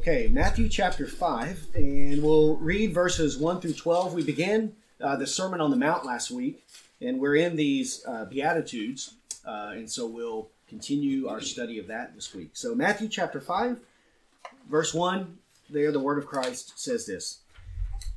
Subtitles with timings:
[0.00, 4.14] Okay, Matthew chapter 5, and we'll read verses 1 through 12.
[4.14, 6.64] We began uh, the Sermon on the Mount last week,
[7.02, 12.14] and we're in these uh, Beatitudes, uh, and so we'll continue our study of that
[12.14, 12.52] this week.
[12.54, 13.78] So, Matthew chapter 5,
[14.70, 15.36] verse 1,
[15.68, 17.40] there the word of Christ says this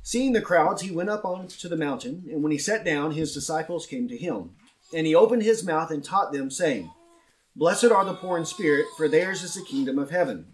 [0.02, 3.10] Seeing the crowds, he went up on to the mountain, and when he sat down,
[3.10, 4.52] his disciples came to him.
[4.94, 6.90] And he opened his mouth and taught them, saying,
[7.54, 10.53] Blessed are the poor in spirit, for theirs is the kingdom of heaven.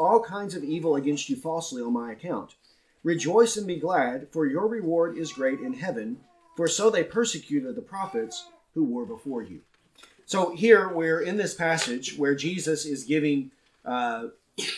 [0.00, 2.54] all kinds of evil against you falsely on my account.
[3.04, 6.18] Rejoice and be glad, for your reward is great in heaven,
[6.56, 9.60] for so they persecuted the prophets who were before you.
[10.24, 13.50] So here we're in this passage where Jesus is giving
[13.84, 14.28] uh,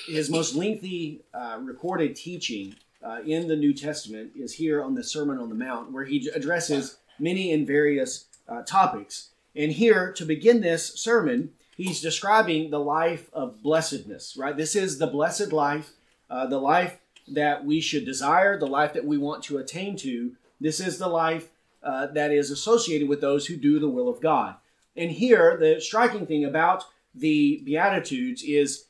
[0.09, 5.05] his most lengthy uh, recorded teaching uh, in the New Testament is here on the
[5.05, 9.31] Sermon on the Mount, where he addresses many and various uh, topics.
[9.55, 11.51] And here, to begin this sermon,
[11.83, 14.57] he's describing the life of blessedness, right?
[14.57, 15.91] This is the blessed life,
[16.31, 20.33] uh, the life that we should desire, the life that we want to attain to.
[20.61, 21.49] This is the life
[21.83, 24.55] uh, that is associated with those who do the will of God.
[24.97, 28.85] And here, the striking thing about the Beatitudes is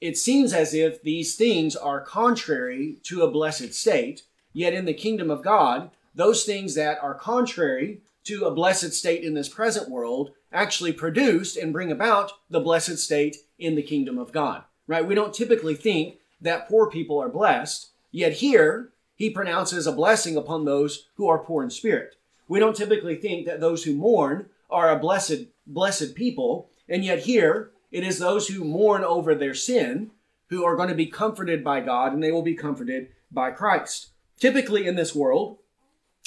[0.00, 4.22] it seems as if these things are contrary to a blessed state,
[4.54, 9.24] yet in the kingdom of God, those things that are contrary to a blessed state
[9.24, 14.18] in this present world actually produce and bring about the blessed state in the kingdom
[14.18, 14.64] of God.
[14.86, 15.06] Right?
[15.06, 20.36] We don't typically think that poor people are blessed, yet here he pronounces a blessing
[20.36, 22.16] upon those who are poor in spirit.
[22.48, 27.20] We don't typically think that those who mourn are a blessed blessed people, and yet
[27.20, 30.10] here it is those who mourn over their sin
[30.48, 34.08] who are going to be comforted by God and they will be comforted by Christ.
[34.38, 35.58] Typically in this world,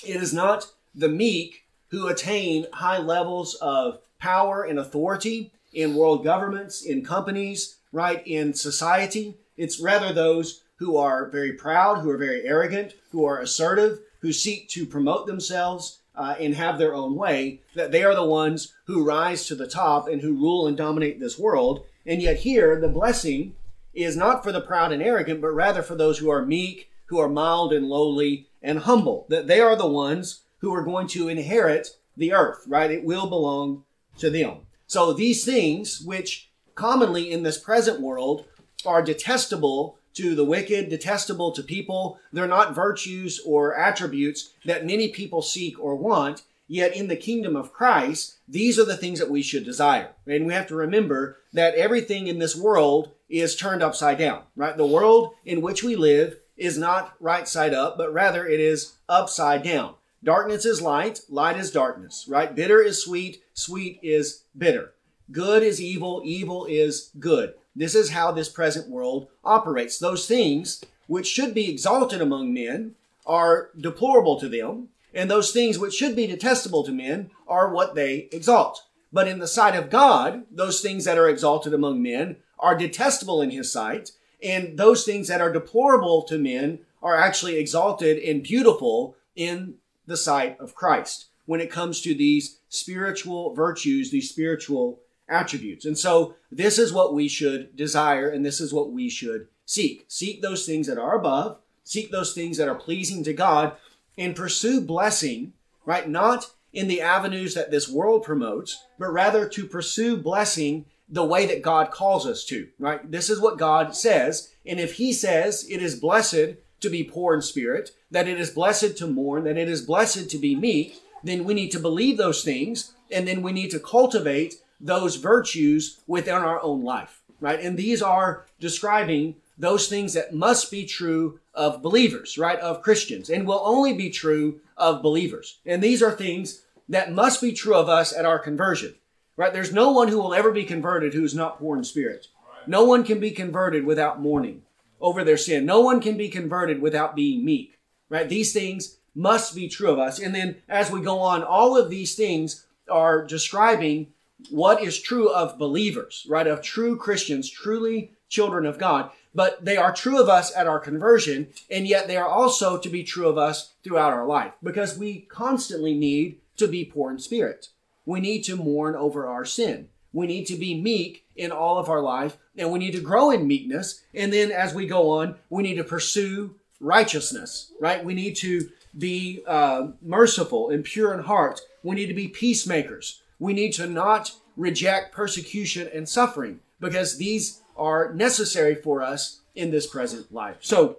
[0.05, 6.23] it is not the meek who attain high levels of power and authority in world
[6.23, 9.35] governments, in companies, right, in society.
[9.57, 14.31] It's rather those who are very proud, who are very arrogant, who are assertive, who
[14.31, 18.73] seek to promote themselves uh, and have their own way, that they are the ones
[18.85, 21.83] who rise to the top and who rule and dominate this world.
[22.05, 23.55] And yet, here, the blessing
[23.93, 27.19] is not for the proud and arrogant, but rather for those who are meek, who
[27.19, 29.25] are mild and lowly and humble.
[29.27, 32.89] That they are the ones who are going to inherit the earth, right?
[32.89, 33.83] It will belong
[34.17, 34.57] to them.
[34.87, 38.45] So these things, which commonly in this present world
[38.85, 45.07] are detestable to the wicked, detestable to people, they're not virtues or attributes that many
[45.07, 46.43] people seek or want.
[46.67, 50.11] Yet in the kingdom of Christ, these are the things that we should desire.
[50.25, 54.75] And we have to remember that everything in this world is turned upside down, right?
[54.75, 58.93] The world in which we live is not right side up, but rather it is
[59.09, 59.95] upside down.
[60.23, 62.55] Darkness is light, light is darkness, right?
[62.55, 64.93] Bitter is sweet, sweet is bitter.
[65.31, 67.55] Good is evil, evil is good.
[67.75, 69.99] This is how this present world operates.
[69.99, 72.95] Those things which should be exalted among men
[73.25, 77.93] are deplorable to them, and those things which should be detestable to men are what
[77.93, 78.83] they exalt.
[79.11, 83.41] But in the sight of God, those things that are exalted among men are detestable
[83.41, 84.11] in his sight,
[84.41, 90.17] and those things that are deplorable to men are actually exalted and beautiful in the
[90.17, 95.85] sight of Christ when it comes to these spiritual virtues, these spiritual attributes.
[95.85, 100.05] And so this is what we should desire and this is what we should seek.
[100.07, 103.75] Seek those things that are above, seek those things that are pleasing to God,
[104.17, 105.53] and pursue blessing,
[105.85, 106.07] right?
[106.07, 111.45] Not in the avenues that this world promotes, but rather to pursue blessing the way
[111.45, 113.09] that God calls us to, right?
[113.09, 114.51] This is what God says.
[114.65, 118.51] And if He says it is blessed to be poor in spirit, that it is
[118.51, 122.17] blessed to mourn, that it is blessed to be meek, then we need to believe
[122.17, 127.59] those things and then we need to cultivate those virtues within our own life, right?
[127.59, 132.59] And these are describing those things that must be true of believers, right?
[132.59, 135.59] Of Christians, and will only be true of believers.
[135.65, 138.95] And these are things that must be true of us at our conversion,
[139.37, 139.53] right?
[139.53, 142.27] There's no one who will ever be converted who is not poor in spirit.
[142.65, 144.63] No one can be converted without mourning
[145.03, 145.65] over their sin.
[145.65, 147.77] No one can be converted without being meek,
[148.09, 148.27] right?
[148.27, 150.17] These things must be true of us.
[150.17, 154.07] And then as we go on, all of these things are describing
[154.49, 156.47] what is true of believers, right?
[156.47, 159.11] Of true Christians, truly children of God.
[159.35, 162.89] but they are true of us at our conversion, and yet they are also to
[162.89, 167.19] be true of us throughout our life because we constantly need to be poor in
[167.19, 167.69] spirit.
[168.05, 169.89] We need to mourn over our sin.
[170.11, 173.31] We need to be meek in all of our life, and we need to grow
[173.31, 174.03] in meekness.
[174.13, 178.03] And then as we go on, we need to pursue righteousness, right?
[178.03, 181.61] We need to be uh, merciful and pure in heart.
[181.81, 183.21] We need to be peacemakers.
[183.39, 189.71] We need to not reject persecution and suffering because these are necessary for us in
[189.71, 190.57] this present life.
[190.61, 190.97] So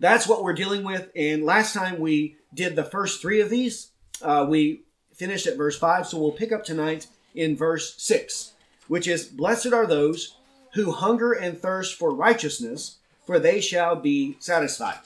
[0.00, 1.10] that's what we're dealing with.
[1.14, 3.90] And last time we did the first three of these,
[4.22, 4.82] uh, we
[5.14, 6.06] finished at verse 5.
[6.06, 8.51] So we'll pick up tonight in verse 6,
[8.92, 10.36] which is Blessed are those
[10.74, 14.98] who hunger and thirst for righteousness, for they shall be satisfied.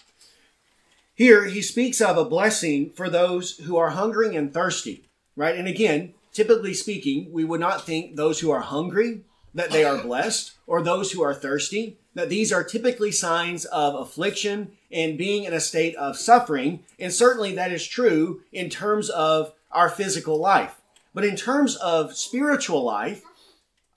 [1.15, 5.05] Here he speaks of a blessing for those who are hungering and thirsty,
[5.37, 5.57] right?
[5.57, 9.21] And again, typically speaking, we would not think those who are hungry
[9.55, 13.95] that they are blessed, or those who are thirsty, that these are typically signs of
[13.95, 16.81] affliction and being in a state of suffering.
[16.99, 20.75] And certainly that is true in terms of our physical life.
[21.15, 23.23] But in terms of spiritual life,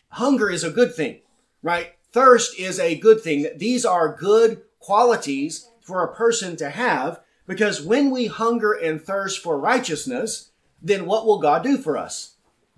[0.10, 1.20] hunger is a good thing,
[1.62, 1.94] right?
[2.12, 3.48] Thirst is a good thing.
[3.56, 9.42] These are good qualities for a person to have because when we hunger and thirst
[9.42, 10.52] for righteousness,
[10.82, 12.36] then what will God do for us?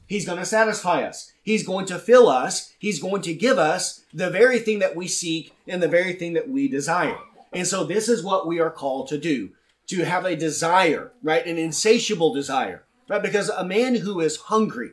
[0.08, 1.32] He's going to satisfy us.
[1.42, 2.74] He's going to fill us.
[2.80, 6.34] He's going to give us the very thing that we seek and the very thing
[6.34, 7.18] that we desire.
[7.54, 9.52] And so this is what we are called to do,
[9.88, 11.46] to have a desire, right?
[11.46, 13.22] An insatiable desire, right?
[13.22, 14.92] Because a man who is hungry,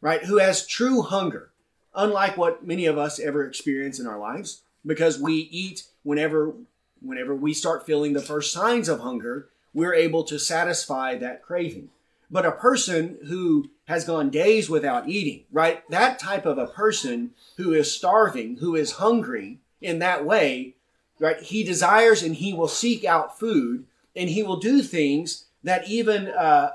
[0.00, 0.24] right?
[0.24, 1.50] Who has true hunger,
[1.94, 6.52] unlike what many of us ever experience in our lives, because we eat whenever,
[7.00, 11.90] whenever we start feeling the first signs of hunger, we're able to satisfy that craving.
[12.30, 15.88] But a person who has gone days without eating, right?
[15.90, 20.74] That type of a person who is starving, who is hungry in that way,
[21.18, 21.40] right?
[21.40, 26.28] He desires and he will seek out food and he will do things that even
[26.28, 26.72] uh,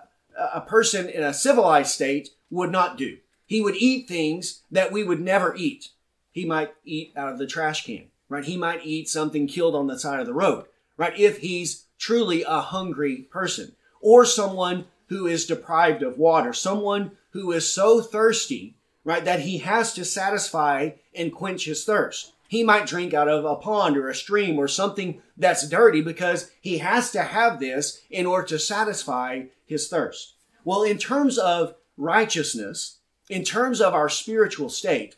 [0.54, 3.18] a person in a civilized state would not do.
[3.54, 5.90] He would eat things that we would never eat.
[6.32, 8.44] He might eat out of the trash can, right?
[8.44, 10.66] He might eat something killed on the side of the road,
[10.98, 11.16] right?
[11.16, 17.52] If he's truly a hungry person or someone who is deprived of water, someone who
[17.52, 22.34] is so thirsty, right, that he has to satisfy and quench his thirst.
[22.48, 26.50] He might drink out of a pond or a stream or something that's dirty because
[26.60, 30.34] he has to have this in order to satisfy his thirst.
[30.66, 32.98] Well, in terms of righteousness,
[33.34, 35.16] in terms of our spiritual state,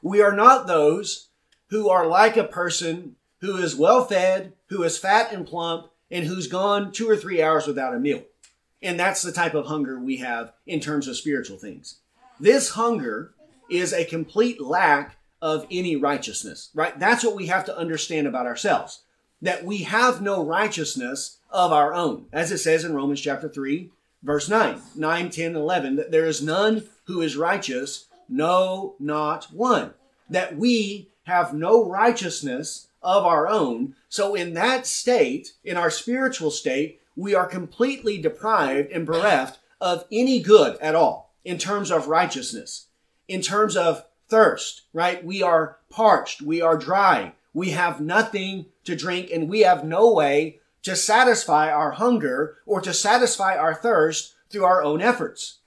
[0.00, 1.28] we are not those
[1.66, 6.24] who are like a person who is well fed, who is fat and plump, and
[6.24, 8.22] who's gone two or three hours without a meal.
[8.80, 11.98] And that's the type of hunger we have in terms of spiritual things.
[12.40, 13.34] This hunger
[13.70, 16.98] is a complete lack of any righteousness, right?
[16.98, 19.02] That's what we have to understand about ourselves.
[19.42, 22.28] That we have no righteousness of our own.
[22.32, 23.90] As it says in Romans chapter 3,
[24.22, 29.94] verse 9, 9, 10, 11, that there is none who is righteous, no, not one.
[30.28, 33.94] That we have no righteousness of our own.
[34.08, 40.04] So in that state, in our spiritual state, we are completely deprived and bereft of
[40.10, 42.86] any good at all in terms of righteousness,
[43.28, 45.24] in terms of thirst, right?
[45.24, 50.12] We are parched, we are dry, we have nothing to drink, and we have no
[50.12, 55.58] way to satisfy our hunger or to satisfy our thirst through our own efforts.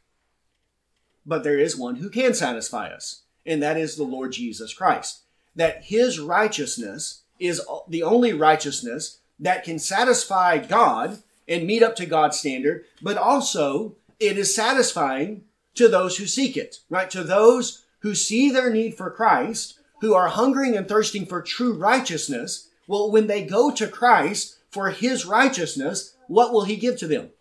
[1.27, 5.23] But there is one who can satisfy us, and that is the Lord Jesus Christ.
[5.55, 12.05] That his righteousness is the only righteousness that can satisfy God and meet up to
[12.05, 15.43] God's standard, but also it is satisfying
[15.75, 17.09] to those who seek it, right?
[17.11, 21.73] To those who see their need for Christ, who are hungering and thirsting for true
[21.73, 22.69] righteousness.
[22.87, 27.31] Well, when they go to Christ for his righteousness, what will he give to them?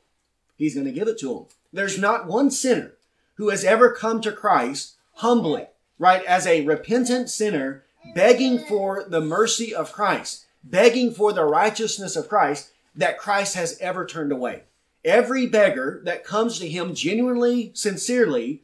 [0.57, 1.47] He's going to give it to them.
[1.73, 2.96] There's not one sinner
[3.37, 5.67] who has ever come to Christ humbly,
[5.99, 6.25] right?
[6.25, 12.29] As a repentant sinner, begging for the mercy of Christ, begging for the righteousness of
[12.29, 14.63] Christ, that Christ has ever turned away.
[15.05, 18.63] Every beggar that comes to him genuinely, sincerely,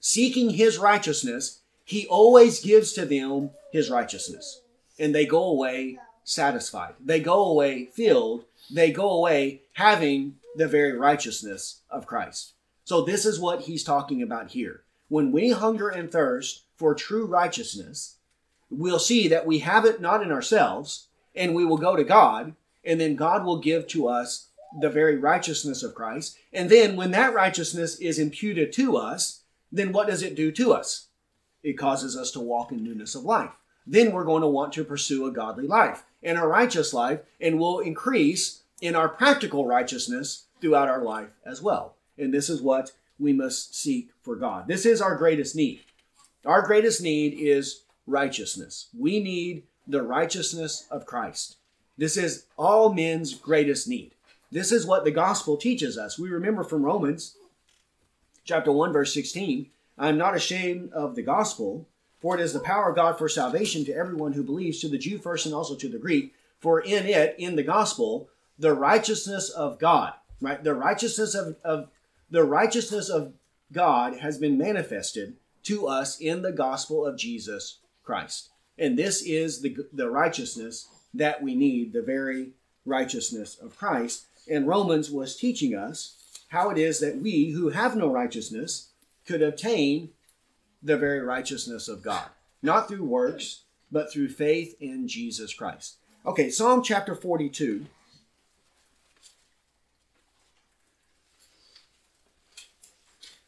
[0.00, 4.60] seeking his righteousness, he always gives to them his righteousness.
[4.98, 6.94] And they go away satisfied.
[7.04, 8.44] They go away filled.
[8.72, 12.52] They go away having the very righteousness of Christ.
[12.84, 14.82] So this is what he's talking about here.
[15.08, 18.16] When we hunger and thirst for true righteousness,
[18.70, 22.54] we'll see that we have it not in ourselves, and we will go to God,
[22.84, 24.48] and then God will give to us
[24.80, 26.38] the very righteousness of Christ.
[26.52, 30.72] And then when that righteousness is imputed to us, then what does it do to
[30.72, 31.08] us?
[31.62, 33.52] It causes us to walk in newness of life.
[33.86, 37.58] then we're going to want to pursue a godly life and a righteous life, and
[37.58, 41.96] we'll increase in our practical righteousness throughout our life as well.
[42.18, 44.66] And this is what we must seek for God.
[44.68, 45.80] This is our greatest need.
[46.44, 48.88] Our greatest need is righteousness.
[48.98, 51.56] We need the righteousness of Christ.
[51.96, 54.14] This is all men's greatest need.
[54.50, 56.18] This is what the gospel teaches us.
[56.18, 57.36] We remember from Romans
[58.44, 61.88] chapter 1 verse 16, I am not ashamed of the gospel,
[62.20, 64.98] for it is the power of God for salvation to everyone who believes, to the
[64.98, 66.34] Jew first and also to the Greek.
[66.60, 68.28] For in it, in the gospel,
[68.58, 70.62] the righteousness of God, right?
[70.62, 71.88] The righteousness of, of
[72.32, 73.34] the righteousness of
[73.72, 78.48] God has been manifested to us in the gospel of Jesus Christ.
[78.78, 82.52] And this is the, the righteousness that we need, the very
[82.86, 84.24] righteousness of Christ.
[84.50, 86.16] And Romans was teaching us
[86.48, 88.88] how it is that we who have no righteousness
[89.26, 90.08] could obtain
[90.82, 92.28] the very righteousness of God,
[92.62, 95.96] not through works, but through faith in Jesus Christ.
[96.24, 97.86] Okay, Psalm chapter 42.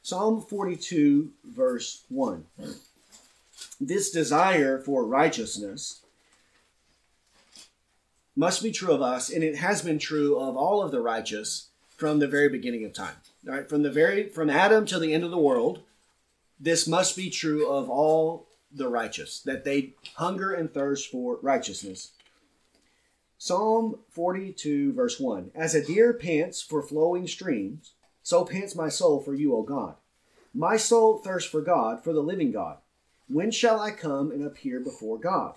[0.05, 2.45] Psalm 42, verse 1.
[3.81, 6.03] This desire for righteousness
[8.37, 11.69] must be true of us, and it has been true of all of the righteous
[11.97, 13.15] from the very beginning of time.
[13.47, 13.67] Right?
[13.67, 15.81] From the very from Adam till the end of the world,
[16.61, 22.11] this must be true of all the righteous, that they hunger and thirst for righteousness.
[23.39, 27.93] Psalm 42, verse 1 As a deer pants for flowing streams,
[28.25, 29.95] so pants my soul for you, O God.
[30.53, 32.79] My soul thirsts for God, for the living God.
[33.29, 35.55] When shall I come and appear before God?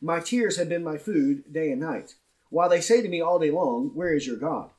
[0.00, 2.14] My tears have been my food day and night,
[2.50, 4.70] while they say to me all day long, Where is your God?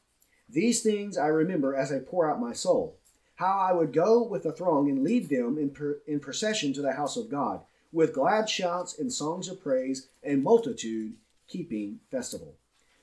[0.47, 2.97] These things I remember as I pour out my soul
[3.35, 6.81] how I would go with the throng and lead them in, per, in procession to
[6.81, 11.15] the house of God, with glad shouts and songs of praise, and multitude
[11.47, 12.55] keeping festival.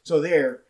[0.05, 0.63] So there,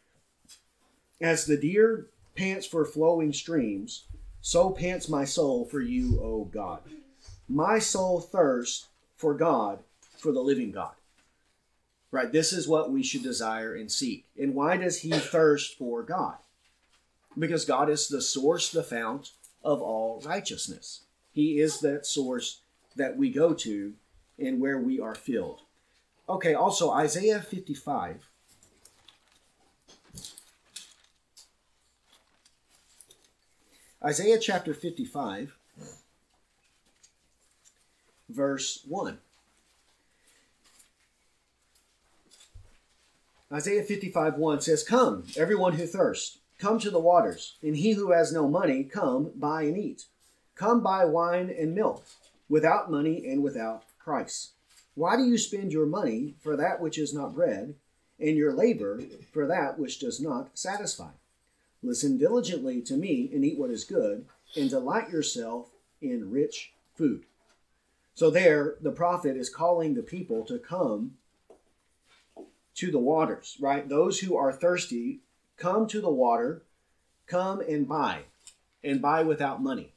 [1.21, 4.05] as the deer pants for flowing streams,
[4.41, 6.81] so pants my soul for you, O God.
[7.49, 9.81] My soul thirsts for God,
[10.19, 10.95] for the living God.
[12.11, 12.31] Right?
[12.31, 14.27] This is what we should desire and seek.
[14.39, 16.37] And why does he thirst for God?
[17.39, 19.31] Because God is the source, the fount
[19.65, 21.03] of all righteousness.
[21.33, 22.61] He is that source
[22.97, 23.95] that we go to
[24.39, 25.63] and where we are filled.
[26.29, 28.29] Okay, also Isaiah 55.
[34.05, 35.57] Isaiah chapter 55,
[38.29, 39.19] verse 1.
[43.53, 46.39] Isaiah 55 1 says, Come, everyone who thirsts.
[46.59, 50.07] Come to the waters, and he who has no money, come, buy and eat.
[50.57, 52.05] Come buy wine and milk,
[52.49, 54.51] without money and without price.
[54.97, 57.77] Why do you spend your money for that which is not bread,
[58.19, 59.01] and your labor
[59.33, 61.11] for that which does not satisfy?
[61.83, 65.71] Listen diligently to me and eat what is good, and delight yourself
[66.01, 67.25] in rich food.
[68.15, 71.13] So, there, the prophet is calling the people to come
[72.75, 73.89] to the waters, right?
[73.89, 75.21] Those who are thirsty
[75.57, 76.63] come to the water,
[77.27, 78.23] come and buy,
[78.85, 79.93] and buy without money,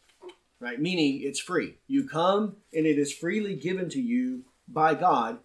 [0.59, 0.79] right?
[0.79, 1.77] Meaning it's free.
[1.87, 5.39] You come and it is freely given to you by God.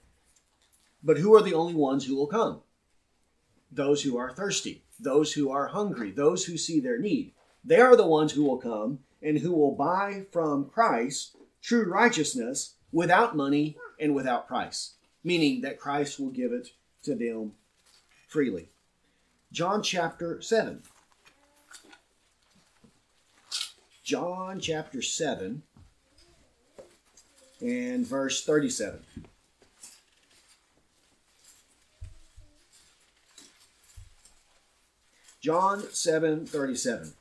[1.02, 2.61] But who are the only ones who will come?
[3.73, 7.33] Those who are thirsty, those who are hungry, those who see their need.
[7.64, 12.75] They are the ones who will come and who will buy from Christ true righteousness
[12.92, 16.69] without money and without price, meaning that Christ will give it
[17.04, 17.52] to them
[18.28, 18.69] freely.
[19.52, 20.83] John chapter 7.
[24.02, 25.62] John chapter 7
[27.61, 29.04] and verse 37.
[35.40, 37.14] John 7 37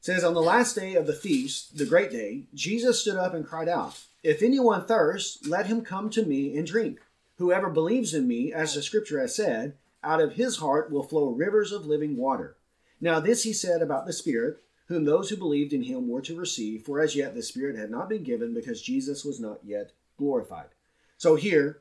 [0.00, 3.44] says, On the last day of the feast, the great day, Jesus stood up and
[3.44, 7.00] cried out, If anyone thirsts, let him come to me and drink.
[7.38, 11.30] Whoever believes in me, as the scripture has said, out of his heart will flow
[11.30, 12.56] rivers of living water.
[13.00, 16.38] Now, this he said about the Spirit, whom those who believed in him were to
[16.38, 19.90] receive, for as yet the Spirit had not been given because Jesus was not yet
[20.16, 20.68] glorified.
[21.16, 21.80] So, here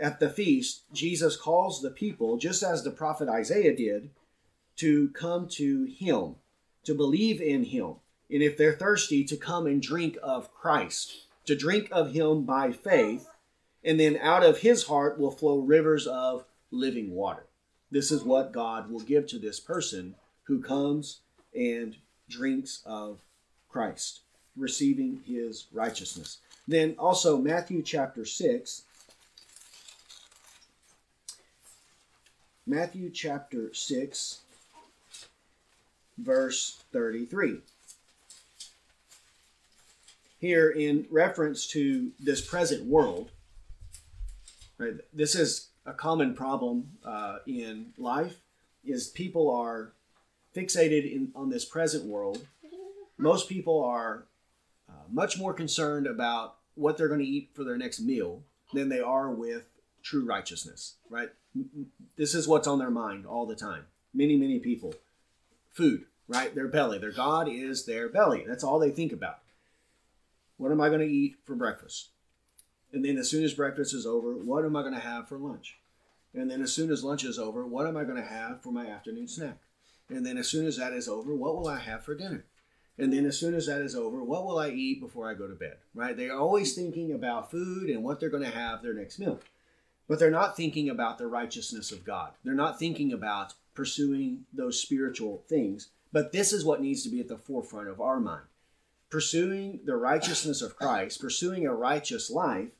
[0.00, 4.10] at the feast, Jesus calls the people, just as the prophet Isaiah did,
[4.78, 6.36] to come to Him,
[6.84, 7.94] to believe in Him,
[8.30, 12.72] and if they're thirsty, to come and drink of Christ, to drink of Him by
[12.72, 13.28] faith,
[13.84, 17.46] and then out of His heart will flow rivers of living water.
[17.90, 21.20] This is what God will give to this person who comes
[21.54, 21.96] and
[22.28, 23.20] drinks of
[23.68, 24.20] Christ,
[24.56, 26.38] receiving His righteousness.
[26.66, 28.82] Then also, Matthew chapter 6.
[32.66, 34.40] Matthew chapter 6,
[36.18, 37.58] verse 33.
[40.40, 43.30] Here, in reference to this present world,
[44.78, 48.36] right, this is a common problem uh, in life,
[48.84, 49.92] is people are
[50.54, 52.46] fixated in, on this present world.
[53.16, 54.24] Most people are
[54.88, 58.88] uh, much more concerned about what they're going to eat for their next meal than
[58.88, 59.64] they are with
[60.02, 61.30] true righteousness, right?
[62.16, 63.86] This is what's on their mind all the time.
[64.14, 64.94] Many, many people.
[65.78, 66.52] Food, right?
[66.52, 66.98] Their belly.
[66.98, 68.44] Their God is their belly.
[68.44, 69.38] That's all they think about.
[70.56, 72.08] What am I going to eat for breakfast?
[72.92, 75.38] And then as soon as breakfast is over, what am I going to have for
[75.38, 75.76] lunch?
[76.34, 78.72] And then as soon as lunch is over, what am I going to have for
[78.72, 79.58] my afternoon snack?
[80.08, 82.44] And then as soon as that is over, what will I have for dinner?
[82.98, 85.46] And then as soon as that is over, what will I eat before I go
[85.46, 85.76] to bed?
[85.94, 86.16] Right?
[86.16, 89.38] They're always thinking about food and what they're going to have their next meal.
[90.08, 92.32] But they're not thinking about the righteousness of God.
[92.42, 95.90] They're not thinking about pursuing those spiritual things.
[96.12, 98.42] But this is what needs to be at the forefront of our mind.
[99.08, 102.70] Pursuing the righteousness of Christ, pursuing a righteous life,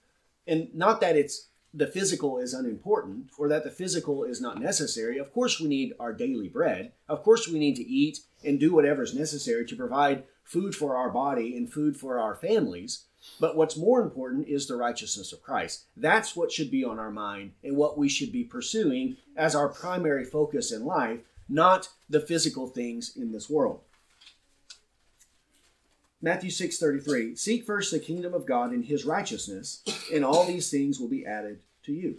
[0.44, 5.18] and not that it's the physical is unimportant or that the physical is not necessary.
[5.18, 6.90] Of course, we need our daily bread.
[7.08, 10.96] Of course, we need to eat and do whatever is necessary to provide food for
[10.96, 13.04] our body and food for our families.
[13.40, 15.84] But what's more important is the righteousness of Christ.
[15.96, 19.68] That's what should be on our mind and what we should be pursuing as our
[19.68, 23.80] primary focus in life, not the physical things in this world.
[26.20, 29.82] Matthew 6:33 Seek first the kingdom of God and his righteousness
[30.12, 32.18] and all these things will be added to you.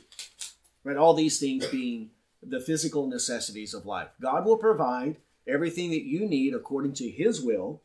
[0.84, 2.12] Right all these things being
[2.42, 4.10] the physical necessities of life.
[4.22, 7.82] God will provide everything that you need according to his will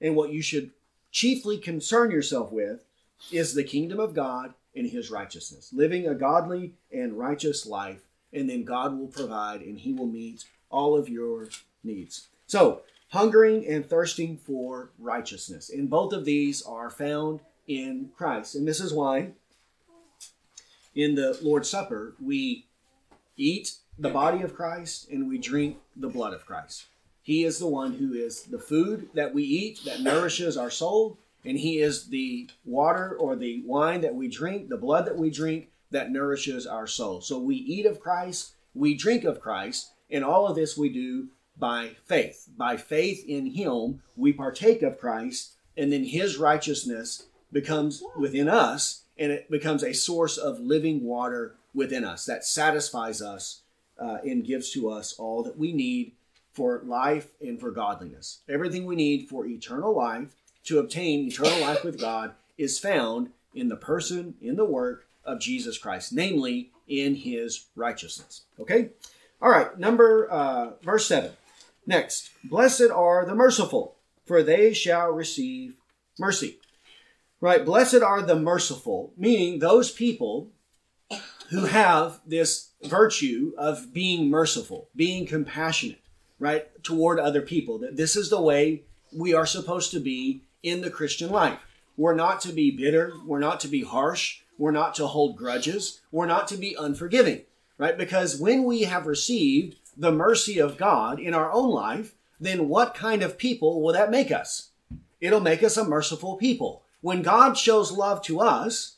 [0.00, 0.70] and what you should
[1.10, 2.84] chiefly concern yourself with
[3.32, 5.70] is the kingdom of God and his righteousness.
[5.72, 8.00] Living a godly and righteous life
[8.32, 11.48] and then God will provide and he will meet all of your
[11.82, 12.28] needs.
[12.46, 15.70] So, hungering and thirsting for righteousness.
[15.70, 18.54] And both of these are found in Christ.
[18.54, 19.30] And this is why
[20.94, 22.66] in the Lord's Supper we
[23.36, 26.86] eat the body of Christ and we drink the blood of Christ.
[27.28, 31.18] He is the one who is the food that we eat that nourishes our soul,
[31.44, 35.28] and He is the water or the wine that we drink, the blood that we
[35.28, 37.20] drink that nourishes our soul.
[37.20, 41.28] So we eat of Christ, we drink of Christ, and all of this we do
[41.58, 42.48] by faith.
[42.56, 49.02] By faith in Him, we partake of Christ, and then His righteousness becomes within us,
[49.18, 53.60] and it becomes a source of living water within us that satisfies us
[53.98, 56.12] uh, and gives to us all that we need
[56.58, 58.40] for life and for godliness.
[58.48, 63.68] Everything we need for eternal life, to obtain eternal life with God, is found in
[63.68, 68.42] the person, in the work of Jesus Christ, namely in his righteousness.
[68.58, 68.90] Okay?
[69.40, 71.30] All right, number, uh, verse 7.
[71.86, 73.94] Next, blessed are the merciful,
[74.26, 75.76] for they shall receive
[76.18, 76.58] mercy.
[77.40, 80.48] Right, blessed are the merciful, meaning those people
[81.50, 86.00] who have this virtue of being merciful, being compassionate,
[86.38, 87.78] right, toward other people.
[87.78, 91.58] That this is the way we are supposed to be in the Christian life.
[91.96, 96.00] We're not to be bitter, we're not to be harsh, we're not to hold grudges,
[96.12, 97.42] we're not to be unforgiving,
[97.76, 97.96] right?
[97.96, 102.94] Because when we have received the mercy of God in our own life, then what
[102.94, 104.70] kind of people will that make us?
[105.20, 106.82] It'll make us a merciful people.
[107.00, 108.96] When God shows love to us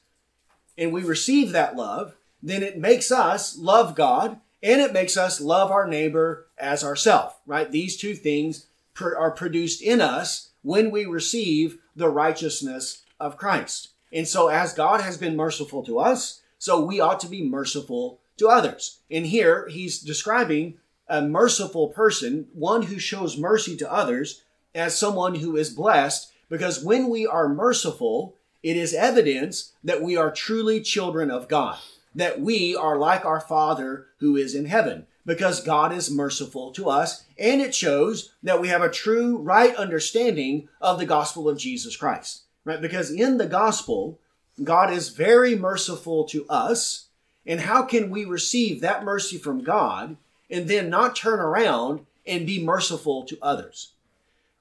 [0.76, 5.40] and we receive that love, then it makes us love God and it makes us
[5.40, 7.70] love our neighbor as ourself, right?
[7.70, 8.66] These two things
[9.00, 13.88] are produced in us when we receive the righteousness of Christ.
[14.12, 18.20] And so as God has been merciful to us, so we ought to be merciful
[18.36, 18.98] to others.
[19.10, 24.42] And here he's describing a merciful person, one who shows mercy to others,
[24.74, 30.16] as someone who is blessed, because when we are merciful, it is evidence that we
[30.16, 31.78] are truly children of God,
[32.14, 36.88] that we are like our Father who is in heaven, because God is merciful to
[36.88, 41.58] us, and it shows that we have a true, right understanding of the gospel of
[41.58, 42.80] Jesus Christ, right?
[42.80, 44.18] Because in the gospel,
[44.62, 47.06] God is very merciful to us,
[47.46, 50.16] and how can we receive that mercy from God
[50.50, 53.92] and then not turn around and be merciful to others.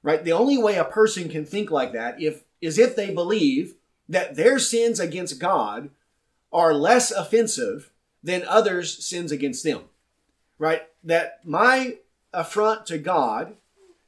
[0.02, 0.22] Right?
[0.22, 3.74] The only way a person can think like that if is if they believe
[4.08, 5.90] that their sins against God
[6.52, 7.90] are less offensive
[8.22, 9.82] than others' sins against them.
[10.58, 10.82] Right?
[11.04, 11.98] That my
[12.32, 13.56] affront to God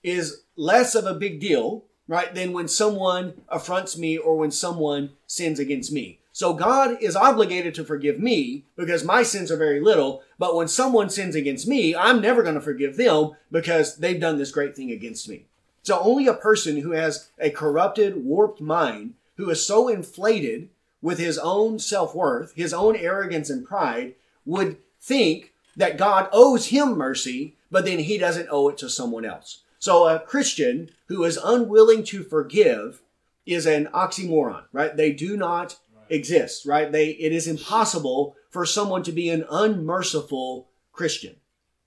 [0.02, 5.10] is less of a big deal, right, than when someone affronts me or when someone
[5.26, 6.18] sins against me.
[6.32, 10.22] So God is obligated to forgive me because my sins are very little.
[10.38, 14.38] But when someone sins against me, I'm never going to forgive them because they've done
[14.38, 15.44] this great thing against me.
[15.82, 20.70] So only a person who has a corrupted, warped mind, who is so inflated
[21.02, 24.14] with his own self worth, his own arrogance and pride,
[24.46, 29.24] would think that God owes him mercy, but then he doesn't owe it to someone
[29.24, 29.62] else.
[29.78, 33.02] So a Christian who is unwilling to forgive
[33.44, 34.96] is an oxymoron, right?
[34.96, 35.76] They do not
[36.08, 36.90] exist, right?
[36.90, 41.36] They it is impossible for someone to be an unmerciful Christian.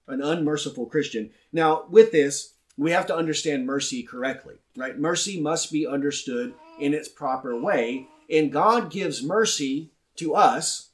[0.07, 1.31] An unmerciful Christian.
[1.53, 4.99] Now, with this, we have to understand mercy correctly, right?
[4.99, 10.89] Mercy must be understood in its proper way, and God gives mercy to us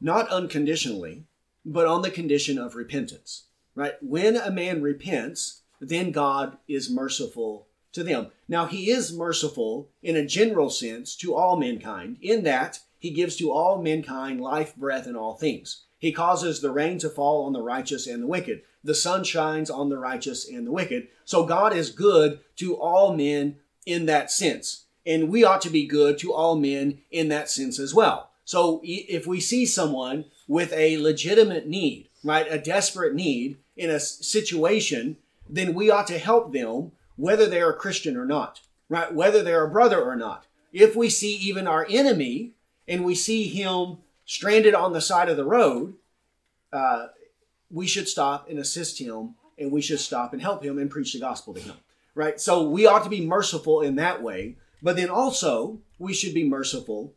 [0.00, 1.24] not unconditionally,
[1.64, 3.94] but on the condition of repentance, right?
[4.00, 8.28] When a man repents, then God is merciful to them.
[8.48, 13.36] Now, he is merciful in a general sense to all mankind, in that he gives
[13.36, 15.84] to all mankind life, breath, and all things.
[15.98, 18.62] He causes the rain to fall on the righteous and the wicked.
[18.84, 21.08] The sun shines on the righteous and the wicked.
[21.24, 24.85] So God is good to all men in that sense.
[25.06, 28.30] And we ought to be good to all men in that sense as well.
[28.44, 34.00] So if we see someone with a legitimate need, right, a desperate need in a
[34.00, 35.16] situation,
[35.48, 39.12] then we ought to help them whether they're a Christian or not, right?
[39.12, 40.46] Whether they're a brother or not.
[40.72, 42.52] If we see even our enemy
[42.86, 45.94] and we see him stranded on the side of the road,
[46.72, 47.08] uh,
[47.70, 51.12] we should stop and assist him and we should stop and help him and preach
[51.12, 51.76] the gospel to him,
[52.14, 52.40] right?
[52.40, 56.48] So we ought to be merciful in that way, but then also we should be
[56.48, 57.14] merciful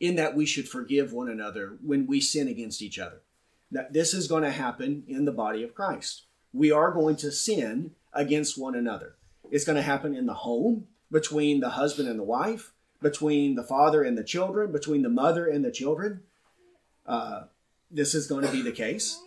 [0.00, 3.22] in that we should forgive one another when we sin against each other.
[3.70, 6.24] That this is going to happen in the body of Christ.
[6.52, 9.16] We are going to sin against one another.
[9.50, 13.62] It's going to happen in the home between the husband and the wife, between the
[13.62, 16.22] father and the children, between the mother and the children.
[17.06, 17.44] Uh,
[17.90, 19.20] this is going to be the case.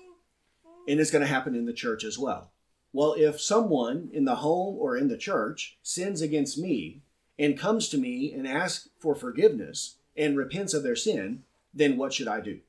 [0.88, 2.52] And it's going to happen in the church as well.
[2.94, 7.02] Well, if someone in the home or in the church sins against me
[7.38, 12.14] and comes to me and asks for forgiveness and repents of their sin, then what
[12.14, 12.60] should I do?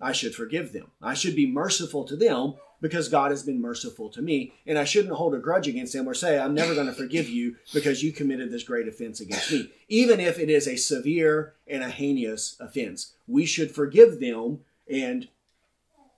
[0.00, 0.92] I should forgive them.
[1.02, 4.52] I should be merciful to them because God has been merciful to me.
[4.66, 7.28] And I shouldn't hold a grudge against them or say, I'm never going to forgive
[7.28, 9.72] you because you committed this great offense against me.
[9.88, 15.28] Even if it is a severe and a heinous offense, we should forgive them and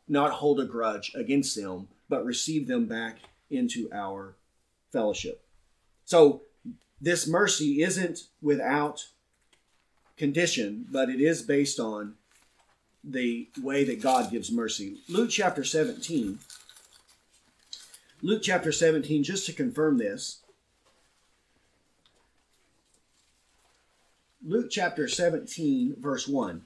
[0.06, 4.34] not hold a grudge against them, but receive them back into our
[4.92, 5.42] fellowship.
[6.04, 6.42] So,
[7.00, 9.06] this mercy isn't without
[10.18, 12.16] condition, but it is based on
[13.02, 14.98] the way that God gives mercy.
[15.08, 16.38] Luke chapter 17.
[18.20, 20.42] Luke chapter 17, just to confirm this.
[24.44, 26.62] Luke chapter 17, verse 1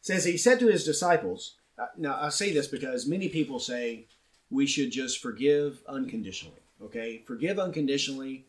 [0.00, 4.06] says, He said to his disciples, uh, now I say this because many people say
[4.50, 6.60] we should just forgive unconditionally.
[6.82, 7.22] Okay?
[7.26, 8.46] Forgive unconditionally,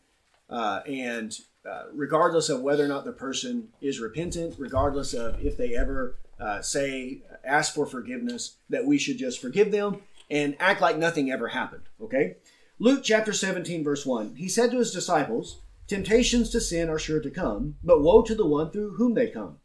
[0.50, 5.56] uh, and uh, regardless of whether or not the person is repentant, regardless of if
[5.56, 10.80] they ever uh, say, ask for forgiveness, that we should just forgive them and act
[10.80, 11.82] like nothing ever happened.
[12.00, 12.36] Okay?
[12.78, 14.36] Luke chapter 17, verse 1.
[14.36, 15.58] He said to his disciples,
[15.88, 19.26] Temptations to sin are sure to come, but woe to the one through whom they
[19.26, 19.58] come.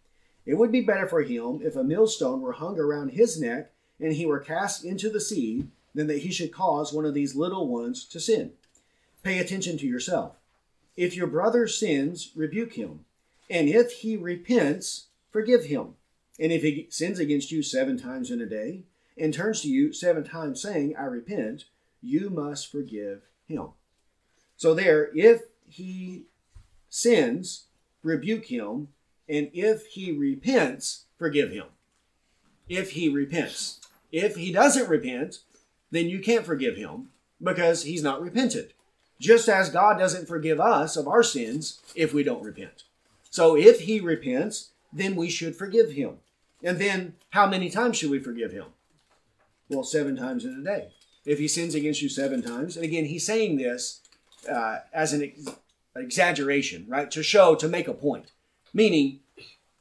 [0.45, 4.13] It would be better for him if a millstone were hung around his neck and
[4.13, 7.67] he were cast into the sea than that he should cause one of these little
[7.67, 8.51] ones to sin.
[9.23, 10.35] Pay attention to yourself.
[10.95, 13.05] If your brother sins, rebuke him.
[13.49, 15.95] And if he repents, forgive him.
[16.39, 18.83] And if he sins against you seven times in a day
[19.17, 21.65] and turns to you seven times saying, I repent,
[22.01, 23.69] you must forgive him.
[24.57, 26.23] So, there, if he
[26.89, 27.65] sins,
[28.03, 28.89] rebuke him.
[29.27, 31.65] And if he repents, forgive him.
[32.67, 33.79] If he repents.
[34.11, 35.39] If he doesn't repent,
[35.93, 37.09] then you can't forgive him
[37.41, 38.73] because he's not repented.
[39.19, 42.83] Just as God doesn't forgive us of our sins if we don't repent.
[43.29, 46.17] So if he repents, then we should forgive him.
[46.63, 48.65] And then how many times should we forgive him?
[49.69, 50.87] Well, seven times in a day.
[51.25, 54.01] If he sins against you seven times, and again, he's saying this
[54.49, 55.55] uh, as an ex-
[55.95, 57.09] exaggeration, right?
[57.11, 58.31] To show, to make a point.
[58.73, 59.19] Meaning,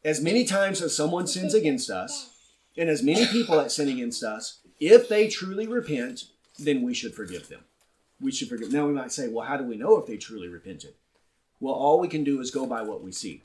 [0.05, 2.31] as many times as someone sins against us,
[2.77, 6.25] and as many people that sin against us, if they truly repent,
[6.59, 7.61] then we should forgive them.
[8.21, 8.73] We should forgive.
[8.73, 10.95] Now we might say, well, how do we know if they truly repented?
[11.61, 13.43] Well, all we can do is go by what we see.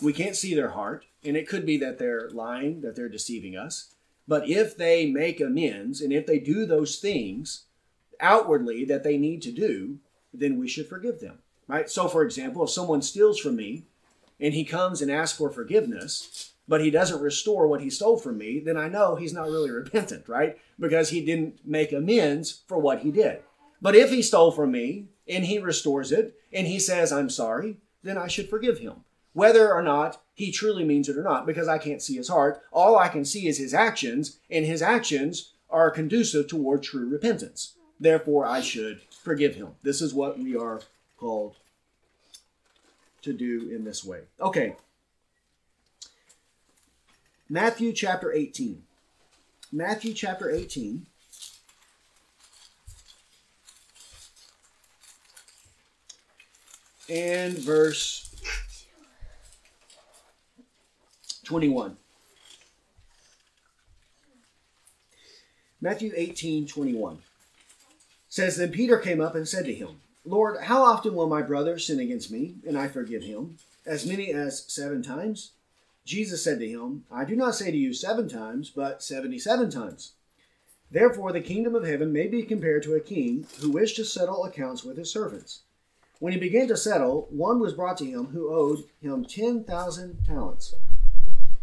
[0.00, 3.56] We can't see their heart, and it could be that they're lying, that they're deceiving
[3.56, 3.94] us.
[4.28, 7.64] But if they make amends and if they do those things
[8.20, 9.98] outwardly that they need to do,
[10.32, 11.38] then we should forgive them.
[11.66, 11.90] Right?
[11.90, 13.82] So, for example, if someone steals from me
[14.38, 18.38] and he comes and asks for forgiveness, but he doesn't restore what he stole from
[18.38, 20.58] me, then I know he's not really repentant, right?
[20.78, 23.40] Because he didn't make amends for what he did.
[23.80, 27.76] But if he stole from me and he restores it and he says, I'm sorry,
[28.02, 29.04] then I should forgive him.
[29.32, 32.62] Whether or not he truly means it or not, because I can't see his heart.
[32.72, 37.74] All I can see is his actions, and his actions are conducive toward true repentance.
[38.00, 39.68] Therefore, I should forgive him.
[39.82, 40.80] This is what we are
[41.18, 41.56] called
[43.22, 44.20] to do in this way.
[44.40, 44.76] Okay.
[47.48, 48.82] Matthew chapter 18.
[49.72, 51.06] Matthew chapter 18.
[57.08, 58.34] And verse
[61.44, 61.96] 21.
[65.80, 67.18] Matthew 18, 21
[68.28, 71.78] says, Then Peter came up and said to him, Lord, how often will my brother
[71.78, 73.58] sin against me, and I forgive him?
[73.86, 75.52] As many as seven times?
[76.06, 79.70] Jesus said to him, I do not say to you seven times, but seventy seven
[79.70, 80.12] times.
[80.88, 84.44] Therefore, the kingdom of heaven may be compared to a king who wished to settle
[84.44, 85.62] accounts with his servants.
[86.20, 90.24] When he began to settle, one was brought to him who owed him ten thousand
[90.24, 90.76] talents.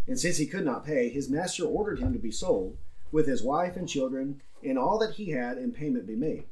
[0.07, 2.77] And since he could not pay, his master ordered him to be sold,
[3.13, 6.43] with his wife and children, and all that he had, and payment be made.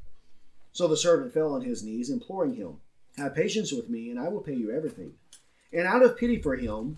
[0.72, 2.78] So the servant fell on his knees, imploring him,
[3.18, 5.16] Have patience with me, and I will pay you everything.
[5.74, 6.98] And out of pity for him,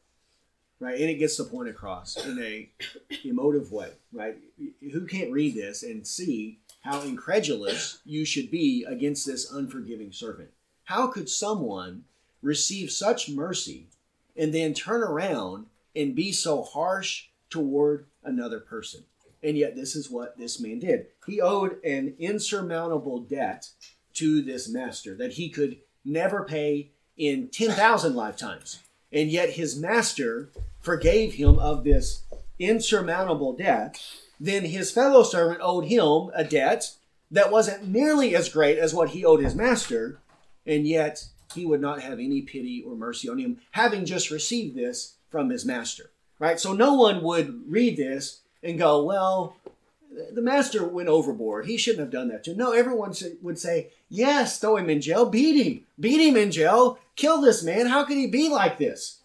[0.81, 0.99] right?
[0.99, 2.69] And it gets the point across in a
[3.23, 4.35] emotive way, right?
[4.91, 10.49] Who can't read this and see how incredulous you should be against this unforgiving servant?
[10.85, 12.03] How could someone
[12.41, 13.85] receive such mercy
[14.35, 19.03] and then turn around and be so harsh toward another person?
[19.43, 21.07] And yet, this is what this man did.
[21.25, 23.69] He owed an insurmountable debt
[24.13, 28.79] to this master that he could never pay in 10,000 lifetimes.
[29.11, 32.23] And yet, his master forgave him of this
[32.59, 34.01] insurmountable debt.
[34.39, 36.95] Then his fellow servant owed him a debt
[37.29, 40.19] that wasn't nearly as great as what he owed his master.
[40.65, 44.75] And yet, he would not have any pity or mercy on him, having just received
[44.75, 46.11] this from his master.
[46.39, 46.59] Right?
[46.59, 49.55] So, no one would read this and go, well,
[50.33, 51.65] the master went overboard.
[51.65, 52.55] He shouldn't have done that too.
[52.55, 56.99] No, everyone would say, yes, throw him in jail, beat him, beat him in jail,
[57.15, 57.87] kill this man.
[57.87, 59.19] How could he be like this?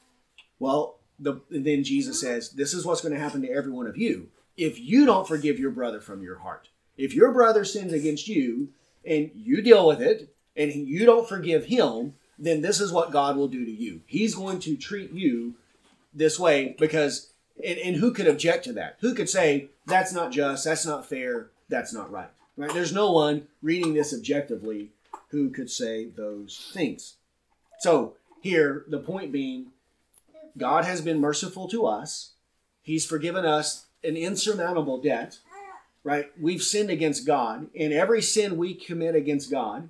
[0.58, 3.96] Well, the, then Jesus says, this is what's going to happen to every one of
[3.96, 6.68] you if you don't forgive your brother from your heart.
[6.96, 8.68] If your brother sins against you
[9.04, 13.36] and you deal with it and you don't forgive him, then this is what God
[13.36, 14.00] will do to you.
[14.06, 15.54] He's going to treat you
[16.14, 17.30] this way because
[17.62, 18.96] and, and who could object to that?
[19.00, 22.30] Who could say that's not just, that's not fair, that's not right?
[22.56, 22.72] Right?
[22.72, 24.90] There's no one reading this objectively
[25.28, 27.14] who could say those things.
[27.80, 29.66] So here, the point being,
[30.56, 32.32] God has been merciful to us.
[32.82, 35.38] He's forgiven us an insurmountable debt.
[36.04, 36.30] Right?
[36.40, 39.88] We've sinned against God, and every sin we commit against God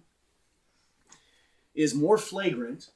[1.74, 2.88] is more flagrant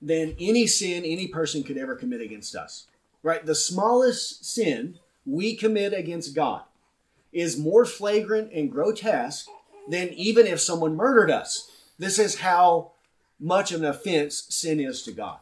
[0.00, 2.86] than any sin any person could ever commit against us
[3.22, 3.44] right?
[3.44, 6.62] The smallest sin we commit against God
[7.32, 9.48] is more flagrant and grotesque
[9.88, 11.70] than even if someone murdered us.
[11.98, 12.92] This is how
[13.38, 15.38] much of an offense sin is to God.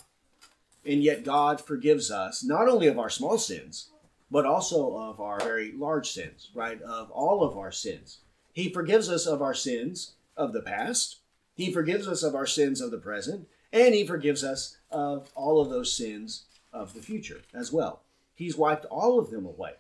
[0.89, 3.91] And yet God forgives us not only of our small sins,
[4.31, 6.81] but also of our very large sins, right?
[6.81, 8.21] Of all of our sins.
[8.55, 11.19] He forgives us of our sins of the past.
[11.55, 13.49] He forgives us of our sins of the present.
[13.71, 18.01] And he forgives us of all of those sins of the future as well.
[18.35, 19.73] He's wiped all of them away.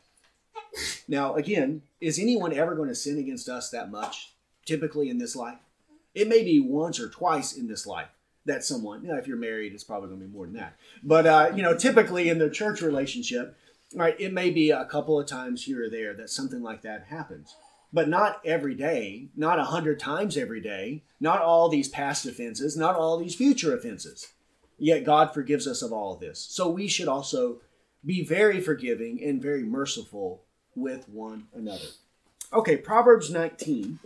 [1.09, 4.35] Now, again, is anyone ever going to sin against us that much,
[4.66, 5.59] typically in this life?
[6.14, 8.09] It may be once or twice in this life
[8.49, 10.75] that someone, you know, if you're married, it's probably going to be more than that.
[11.03, 13.57] But, uh, you know, typically in the church relationship,
[13.95, 17.07] right, it may be a couple of times here or there that something like that
[17.09, 17.55] happens.
[17.93, 22.77] But not every day, not a hundred times every day, not all these past offenses,
[22.77, 24.29] not all these future offenses.
[24.79, 26.39] Yet God forgives us of all of this.
[26.39, 27.61] So we should also
[28.05, 30.43] be very forgiving and very merciful
[30.75, 31.89] with one another.
[32.53, 33.99] Okay, Proverbs 19.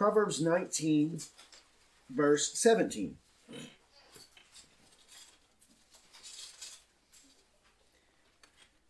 [0.00, 1.20] Proverbs 19,
[2.08, 3.16] verse 17.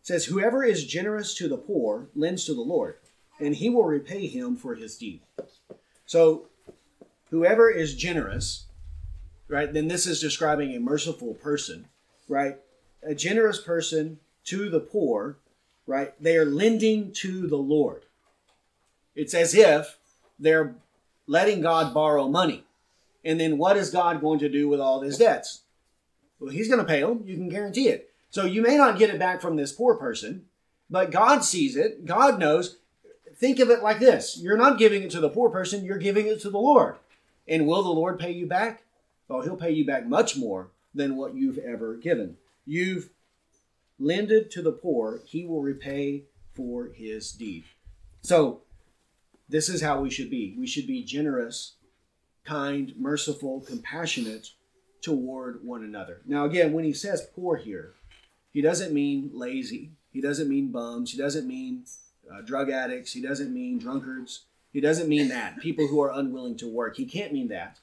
[0.01, 2.95] says, Whoever is generous to the poor lends to the Lord,
[3.41, 5.19] and he will repay him for his deed.
[6.05, 6.47] So,
[7.29, 8.67] whoever is generous,
[9.49, 11.89] right, then this is describing a merciful person,
[12.29, 12.55] right?
[13.03, 15.39] A generous person to the poor,
[15.85, 16.13] right?
[16.23, 18.05] They are lending to the Lord.
[19.13, 19.97] It's as if
[20.39, 20.75] they're
[21.31, 22.65] letting God borrow money.
[23.23, 25.61] And then what is God going to do with all his debts?
[26.41, 27.23] Well, he's going to pay them.
[27.25, 28.11] You can guarantee it.
[28.31, 30.45] So you may not get it back from this poor person,
[30.89, 32.05] but God sees it.
[32.05, 32.79] God knows.
[33.33, 36.27] Think of it like this you're not giving it to the poor person, you're giving
[36.27, 36.95] it to the Lord.
[37.47, 38.83] And will the Lord pay you back?
[39.29, 42.35] Oh, he'll pay you back much more than what you've ever given.
[42.65, 43.09] You've
[43.97, 47.63] lended to the poor, he will repay for his deed.
[48.21, 48.61] So,
[49.51, 50.55] this is how we should be.
[50.57, 51.75] We should be generous,
[52.45, 54.49] kind, merciful, compassionate
[55.01, 56.21] toward one another.
[56.25, 57.93] Now, again, when he says poor here,
[58.51, 59.91] he doesn't mean lazy.
[60.11, 61.11] He doesn't mean bums.
[61.11, 61.83] He doesn't mean
[62.31, 63.13] uh, drug addicts.
[63.13, 64.45] He doesn't mean drunkards.
[64.71, 65.59] He doesn't mean that.
[65.59, 66.95] People who are unwilling to work.
[66.95, 67.79] He can't mean that,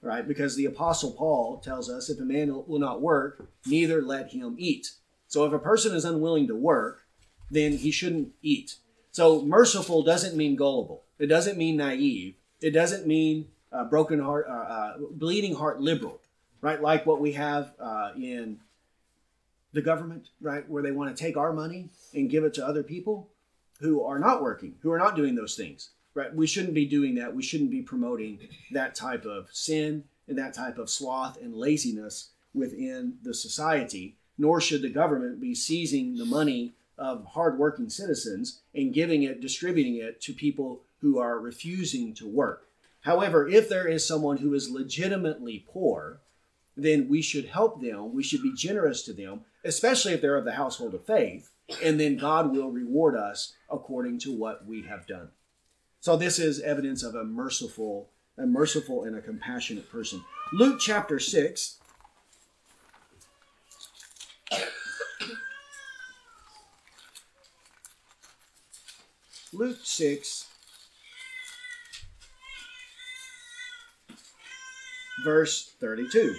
[0.00, 0.26] right?
[0.26, 4.56] Because the Apostle Paul tells us if a man will not work, neither let him
[4.58, 4.92] eat.
[5.28, 7.02] So if a person is unwilling to work,
[7.50, 8.76] then he shouldn't eat.
[9.12, 11.04] So merciful doesn't mean gullible.
[11.18, 12.34] It doesn't mean naive.
[12.60, 16.20] It doesn't mean uh, broken heart, uh, uh bleeding heart liberal,
[16.60, 16.80] right?
[16.80, 18.58] Like what we have uh, in
[19.72, 22.82] the government, right, where they want to take our money and give it to other
[22.82, 23.28] people
[23.80, 26.34] who are not working, who are not doing those things, right?
[26.34, 27.34] We shouldn't be doing that.
[27.34, 28.38] We shouldn't be promoting
[28.70, 34.60] that type of sin and that type of sloth and laziness within the society, nor
[34.60, 40.20] should the government be seizing the money of hardworking citizens and giving it, distributing it
[40.22, 42.68] to people who are refusing to work.
[43.00, 46.20] However, if there is someone who is legitimately poor,
[46.76, 48.14] then we should help them.
[48.14, 51.50] We should be generous to them especially if they're of the household of faith,
[51.82, 55.28] and then God will reward us according to what we have done.
[56.00, 60.24] So this is evidence of a merciful, a merciful and a compassionate person.
[60.52, 61.78] Luke chapter 6.
[69.52, 70.46] Luke 6
[75.24, 76.36] verse 32.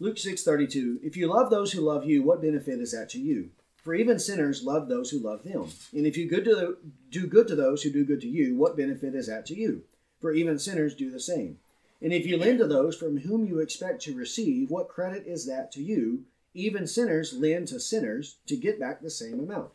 [0.00, 3.50] Luke 6:32 If you love those who love you, what benefit is that to you?
[3.76, 5.68] For even sinners love those who love them.
[5.92, 6.78] And if you good the,
[7.10, 9.82] do good to those who do good to you, what benefit is that to you?
[10.20, 11.58] For even sinners do the same.
[12.00, 15.46] And if you lend to those from whom you expect to receive, what credit is
[15.46, 16.24] that to you?
[16.54, 19.72] Even sinners lend to sinners to get back the same amount.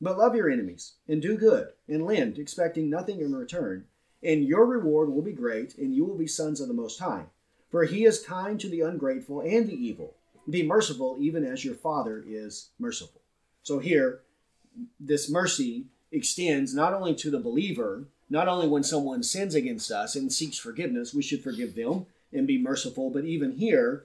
[0.00, 3.86] But love your enemies, and do good, and lend, expecting nothing in return,
[4.22, 7.24] and your reward will be great, and you will be sons of the Most High.
[7.70, 10.14] For he is kind to the ungrateful and the evil.
[10.48, 13.20] Be merciful, even as your Father is merciful.
[13.62, 14.20] So here,
[14.98, 20.16] this mercy extends not only to the believer, not only when someone sins against us
[20.16, 24.04] and seeks forgiveness, we should forgive them and be merciful, but even here,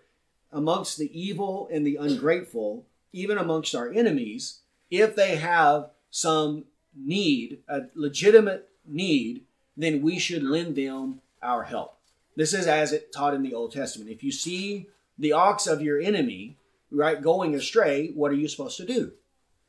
[0.56, 6.64] amongst the evil and the ungrateful, even amongst our enemies, if they have some
[6.96, 9.44] need, a legitimate need,
[9.76, 11.98] then we should lend them our help.
[12.38, 14.10] This is as it taught in the Old Testament.
[14.10, 14.88] If you see
[15.18, 16.58] the ox of your enemy,
[16.90, 19.12] right, going astray, what are you supposed to do?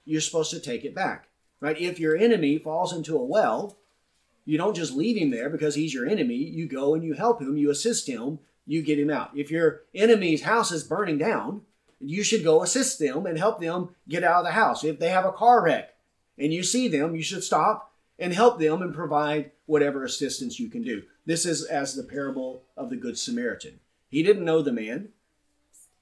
[0.05, 1.29] You're supposed to take it back,
[1.61, 1.79] right?
[1.81, 3.77] If your enemy falls into a well,
[4.45, 6.37] you don't just leave him there because he's your enemy.
[6.37, 9.31] You go and you help him, you assist him, you get him out.
[9.35, 11.63] If your enemy's house is burning down,
[12.01, 14.85] you should go assist them and help them get out of the house.
[14.85, 15.95] If they have a car wreck
[16.39, 20.69] and you see them, you should stop and help them and provide whatever assistance you
[20.69, 21.03] can do.
[21.25, 23.81] This is as the parable of the Good Samaritan.
[24.09, 25.09] He didn't know the man.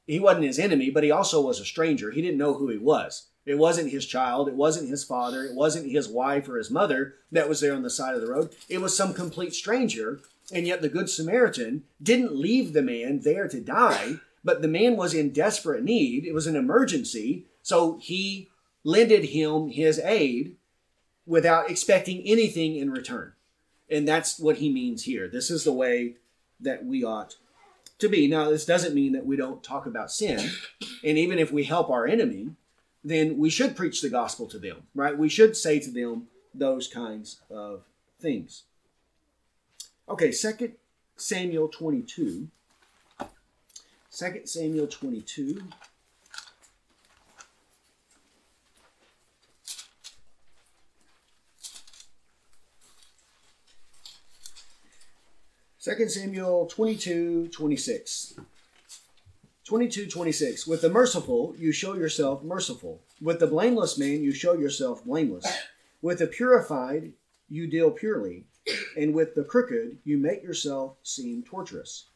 [0.06, 2.10] He wasn't his enemy, but he also was a stranger.
[2.10, 3.28] He didn't know who he was.
[3.46, 4.48] It wasn't his child.
[4.48, 5.44] It wasn't his father.
[5.44, 8.30] It wasn't his wife or his mother that was there on the side of the
[8.30, 8.54] road.
[8.68, 10.20] It was some complete stranger.
[10.53, 14.97] And yet the Good Samaritan didn't leave the man there to die, but the man
[14.97, 16.26] was in desperate need.
[16.26, 17.47] It was an emergency.
[17.62, 18.51] So he
[18.82, 20.57] lended him his aid
[21.26, 23.32] without expecting anything in return.
[23.90, 25.28] And that's what he means here.
[25.28, 26.16] This is the way
[26.61, 27.36] that we ought
[27.99, 28.28] to be.
[28.28, 30.51] Now, this doesn't mean that we don't talk about sin.
[31.03, 32.51] And even if we help our enemy,
[33.03, 35.16] then we should preach the gospel to them, right?
[35.16, 37.84] We should say to them those kinds of
[38.20, 38.64] things.
[40.07, 40.74] Okay, Second
[41.16, 42.48] Samuel 22.
[44.12, 45.62] 2 Samuel 22.
[55.78, 58.34] Second Samuel 22, 26.
[59.64, 60.66] 22, 26.
[60.66, 63.00] With the merciful, you show yourself merciful.
[63.20, 65.46] With the blameless man, you show yourself blameless.
[66.02, 67.12] With the purified,
[67.48, 68.44] you deal purely.
[68.96, 72.06] And with the crooked, you make yourself seem torturous.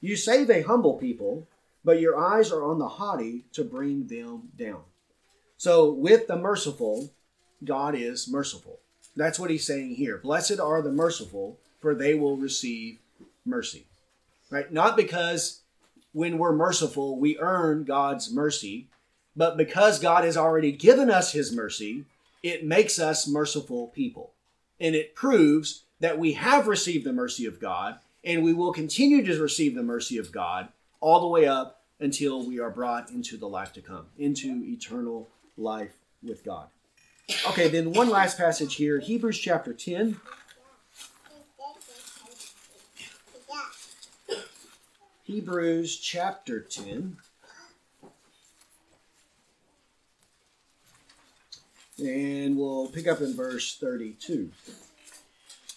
[0.00, 1.46] You save a humble people,
[1.84, 4.82] but your eyes are on the haughty to bring them down.
[5.56, 7.10] So, with the merciful,
[7.64, 8.78] God is merciful.
[9.16, 10.18] That's what he's saying here.
[10.18, 12.98] Blessed are the merciful, for they will receive
[13.44, 13.84] mercy.
[14.50, 14.72] Right?
[14.72, 15.60] Not because
[16.12, 18.86] when we're merciful, we earn God's mercy,
[19.36, 22.04] but because God has already given us his mercy,
[22.42, 24.32] it makes us merciful people.
[24.80, 29.24] And it proves that we have received the mercy of God and we will continue
[29.24, 30.68] to receive the mercy of God
[31.00, 35.28] all the way up until we are brought into the life to come, into eternal
[35.56, 36.68] life with God.
[37.48, 40.20] Okay, then one last passage here Hebrews chapter 10.
[45.24, 47.18] Hebrews chapter 10.
[51.98, 54.50] And we'll pick up in verse 32.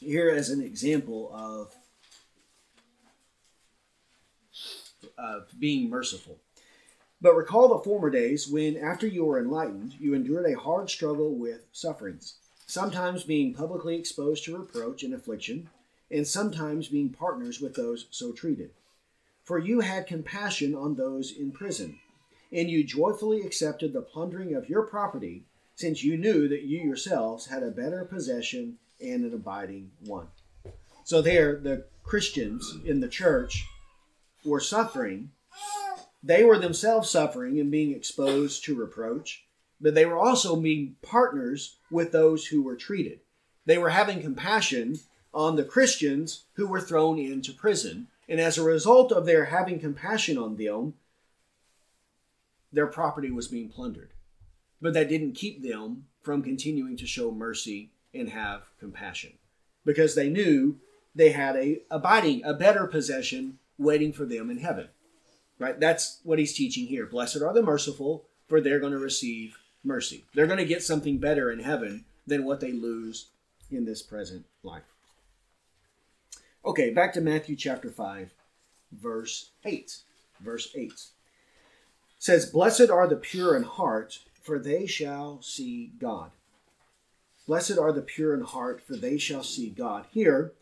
[0.03, 1.75] Here, as an example of,
[5.15, 6.39] of being merciful.
[7.21, 11.35] But recall the former days when, after you were enlightened, you endured a hard struggle
[11.35, 15.69] with sufferings, sometimes being publicly exposed to reproach and affliction,
[16.09, 18.71] and sometimes being partners with those so treated.
[19.43, 21.99] For you had compassion on those in prison,
[22.51, 25.43] and you joyfully accepted the plundering of your property,
[25.75, 30.27] since you knew that you yourselves had a better possession and an abiding one.
[31.03, 33.65] So, there, the Christians in the church
[34.45, 35.31] were suffering.
[36.23, 39.45] They were themselves suffering and being exposed to reproach,
[39.79, 43.19] but they were also being partners with those who were treated.
[43.65, 44.99] They were having compassion
[45.33, 49.77] on the Christians who were thrown into prison and as a result of their having
[49.77, 50.93] compassion on them,
[52.71, 54.11] their property was being plundered.
[54.81, 59.33] But that didn't keep them from continuing to show mercy and have compassion
[59.85, 60.77] because they knew
[61.15, 64.89] they had a abiding, a better possession waiting for them in heaven.
[65.59, 65.79] Right?
[65.79, 67.05] That's what he's teaching here.
[67.05, 70.25] Blessed are the merciful, for they're going to receive mercy.
[70.33, 73.27] They're going to get something better in heaven than what they lose
[73.69, 74.83] in this present life.
[76.65, 78.33] Okay, back to Matthew chapter 5,
[78.91, 79.97] verse 8.
[80.39, 80.91] Verse 8
[82.21, 86.31] says, Blessed are the pure in heart, for they shall see God.
[87.47, 90.05] Blessed are the pure in heart, for they shall see God.
[90.11, 90.53] Here,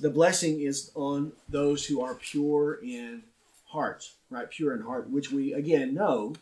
[0.00, 3.22] the blessing is on those who are pure in
[3.66, 4.50] heart, right?
[4.50, 6.34] Pure in heart, which we again know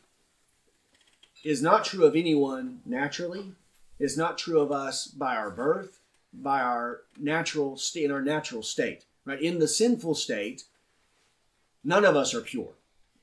[1.44, 3.52] is not true of anyone naturally,
[3.98, 6.00] is not true of us by our birth,
[6.32, 9.40] by our natural state, in our natural state, right?
[9.40, 10.64] In the sinful state,
[11.84, 12.72] none of us are pure,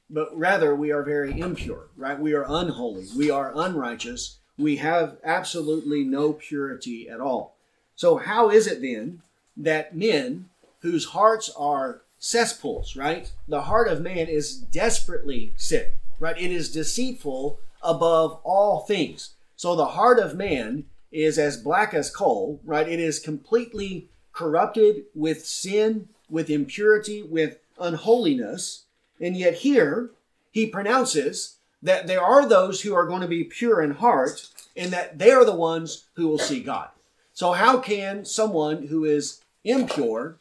[0.10, 2.20] but rather we are very impure, right?
[2.20, 7.56] We are unholy, we are unrighteous, we have absolutely no purity at all.
[7.96, 9.22] So, how is it then
[9.58, 10.50] that men
[10.82, 13.32] whose hearts are cesspools, right?
[13.48, 16.38] The heart of man is desperately sick, right?
[16.38, 19.32] It is deceitful above all things.
[19.56, 22.88] So, the heart of man is as black as coal, right?
[22.88, 28.84] It is completely corrupted with sin, with impurity, with unholiness.
[29.20, 30.12] And yet, here
[30.52, 34.92] he pronounces that there are those who are going to be pure in heart and
[34.92, 36.90] that they are the ones who will see God.
[37.34, 40.38] So, how can someone who is impure,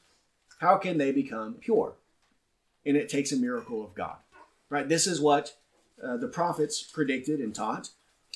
[0.60, 1.94] how can they become pure?
[2.84, 4.16] And it takes a miracle of God,
[4.68, 4.88] right?
[4.88, 5.56] This is what
[6.02, 7.90] uh, the prophets predicted and taught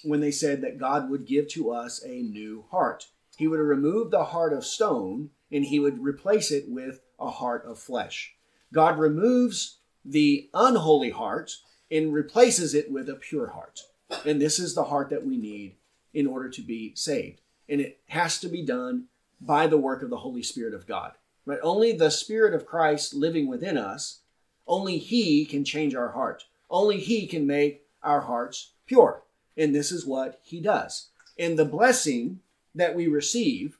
[0.04, 3.06] when they said that God would give to us a new heart.
[3.36, 7.64] He would remove the heart of stone and he would replace it with a heart
[7.66, 8.34] of flesh.
[8.72, 11.56] God removes the unholy heart
[11.92, 13.82] and replaces it with a pure heart.
[14.24, 15.76] And this is the heart that we need
[16.14, 17.40] in order to be saved.
[17.68, 19.04] And it has to be done
[19.40, 21.12] by the work of the Holy Spirit of God.
[21.44, 21.58] Right?
[21.62, 24.20] Only the Spirit of Christ living within us,
[24.66, 26.44] only He can change our heart.
[26.70, 29.22] Only He can make our hearts pure.
[29.56, 31.08] And this is what He does.
[31.38, 32.40] And the blessing
[32.74, 33.78] that we receive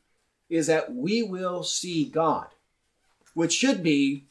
[0.51, 2.49] is that we will see God,
[3.33, 4.25] which should be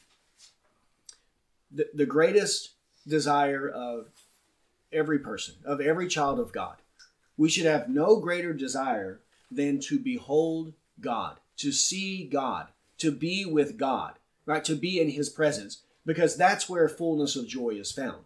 [1.70, 2.72] the, the greatest
[3.06, 4.08] desire of
[4.92, 6.76] every person, of every child of God.
[7.36, 13.44] We should have no greater desire than to behold God, to see God, to be
[13.44, 14.14] with God,
[14.46, 14.64] right?
[14.64, 18.24] To be in His presence, because that's where fullness of joy is found,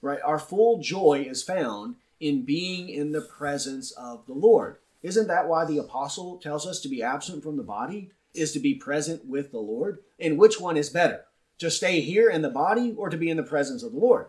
[0.00, 0.20] right?
[0.24, 4.76] Our full joy is found in being in the presence of the Lord.
[5.02, 8.60] Isn't that why the apostle tells us to be absent from the body is to
[8.60, 9.98] be present with the Lord?
[10.18, 11.24] And which one is better?
[11.58, 14.26] To stay here in the body or to be in the presence of the Lord?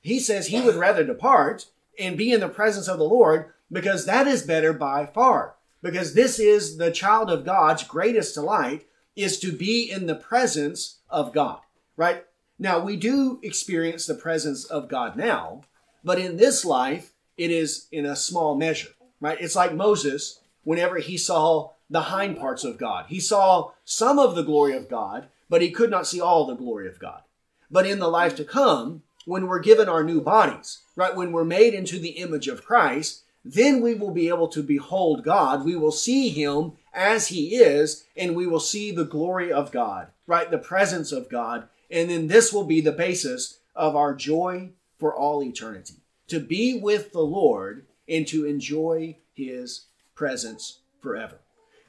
[0.00, 1.66] He says he would rather depart
[1.98, 5.54] and be in the presence of the Lord because that is better by far.
[5.82, 10.98] Because this is the child of God's greatest delight is to be in the presence
[11.08, 11.60] of God,
[11.96, 12.24] right?
[12.58, 15.62] Now, we do experience the presence of God now,
[16.02, 18.90] but in this life, it is in a small measure
[19.24, 19.40] right?
[19.40, 23.06] It's like Moses whenever he saw the hind parts of God.
[23.08, 26.54] He saw some of the glory of God, but he could not see all the
[26.54, 27.22] glory of God.
[27.70, 31.14] But in the life to come, when we're given our new bodies, right?
[31.16, 35.24] When we're made into the image of Christ, then we will be able to behold
[35.24, 35.64] God.
[35.64, 40.08] We will see him as he is, and we will see the glory of God,
[40.26, 40.50] right?
[40.50, 41.68] The presence of God.
[41.90, 45.94] And then this will be the basis of our joy for all eternity.
[46.28, 51.40] To be with the Lord and to enjoy his presence forever.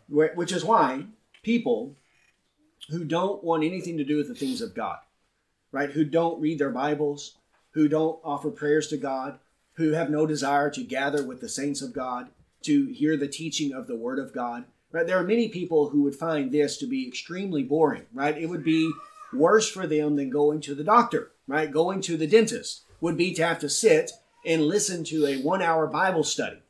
[0.10, 1.06] Which is why
[1.42, 1.96] people
[2.90, 5.00] who don't want anything to do with the things of God,
[5.72, 7.38] right, who don't read their Bibles,
[7.72, 9.40] who don't offer prayers to God,
[9.74, 12.30] who have no desire to gather with the saints of God,
[12.64, 15.06] to hear the teaching of the Word of God, right?
[15.06, 18.38] There are many people who would find this to be extremely boring, right?
[18.38, 18.92] It would be
[19.34, 21.70] worse for them than going to the doctor, right?
[21.70, 24.12] Going to the dentist would be to have to sit
[24.46, 26.62] and listen to a one hour Bible study.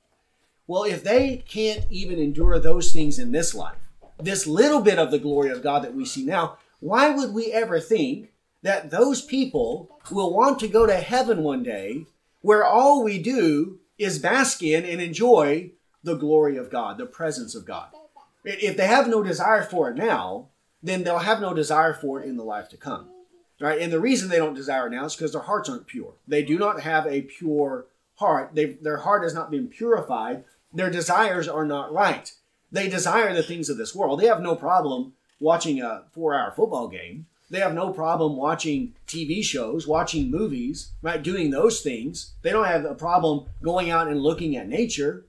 [0.67, 3.84] Well, if they can't even endure those things in this life,
[4.19, 7.51] this little bit of the glory of God that we see now, why would we
[7.51, 12.05] ever think that those people will want to go to heaven one day
[12.41, 15.71] where all we do is bask in and enjoy
[16.03, 17.89] the glory of God, the presence of God?
[18.43, 20.49] If they have no desire for it now,
[20.83, 23.09] then they'll have no desire for it in the life to come.
[23.59, 23.81] Right?
[23.81, 26.13] And the reason they don't desire it now is because their hearts aren't pure.
[26.27, 27.85] They do not have a pure
[28.15, 28.51] heart.
[28.53, 30.43] they their heart has not been purified.
[30.73, 32.33] Their desires are not right.
[32.71, 34.19] They desire the things of this world.
[34.19, 37.27] They have no problem watching a four hour football game.
[37.49, 41.21] They have no problem watching TV shows, watching movies, right?
[41.21, 42.33] Doing those things.
[42.41, 45.25] They don't have a problem going out and looking at nature,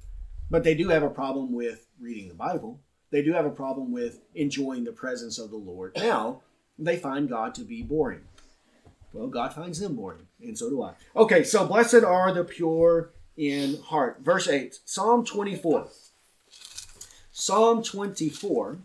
[0.50, 2.80] but they do have a problem with reading the Bible.
[3.10, 5.92] They do have a problem with enjoying the presence of the Lord.
[5.96, 6.40] Now,
[6.78, 8.22] they find God to be boring.
[9.12, 10.92] Well, God finds them boring, and so do I.
[11.14, 14.20] Okay, so blessed are the pure in heart.
[14.22, 15.88] Verse 8, Psalm 24.
[17.38, 18.78] Psalm 24.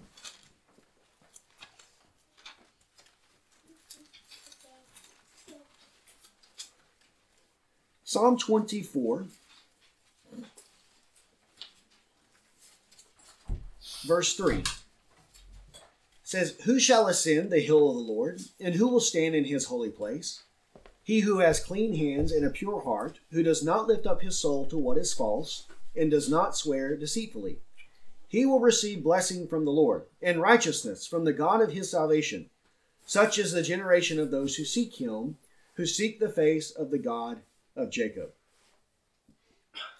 [8.03, 9.25] Psalm 24,
[14.03, 14.63] verse 3
[16.23, 19.67] says, Who shall ascend the hill of the Lord, and who will stand in his
[19.67, 20.43] holy place?
[21.01, 24.37] He who has clean hands and a pure heart, who does not lift up his
[24.37, 27.59] soul to what is false, and does not swear deceitfully.
[28.31, 32.49] He will receive blessing from the Lord, and righteousness from the God of his salvation.
[33.05, 35.35] Such is the generation of those who seek him,
[35.73, 37.41] who seek the face of the God
[37.75, 38.31] of Jacob.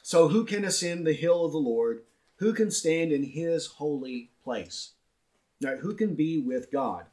[0.02, 2.04] So, who can ascend the hill of the Lord?
[2.38, 4.92] Who can stand in his holy place?
[5.60, 7.08] Now, who can be with God?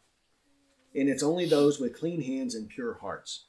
[0.95, 3.47] And it's only those with clean hands and pure hearts.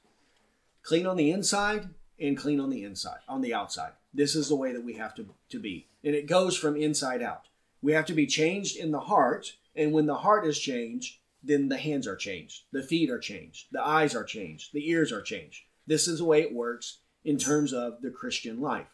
[0.82, 1.90] Clean on the inside
[2.20, 3.92] and clean on the inside, on the outside.
[4.12, 5.86] This is the way that we have to, to be.
[6.04, 7.46] And it goes from inside out.
[7.82, 11.70] We have to be changed in the heart, and when the heart is changed, then
[11.70, 15.22] the hands are changed, the feet are changed, the eyes are changed, the ears are
[15.22, 15.64] changed.
[15.88, 18.88] This is the way it works in terms of the Christian life.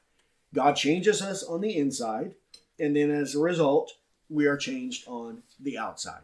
[0.53, 2.35] God changes us on the inside,
[2.79, 3.93] and then as a result,
[4.29, 6.21] we are changed on the outside.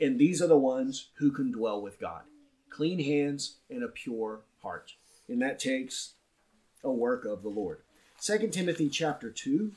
[0.00, 2.22] And these are the ones who can dwell with God
[2.70, 4.94] clean hands and a pure heart.
[5.28, 6.12] And that takes
[6.82, 7.80] a work of the Lord.
[8.22, 9.72] 2 Timothy chapter 2.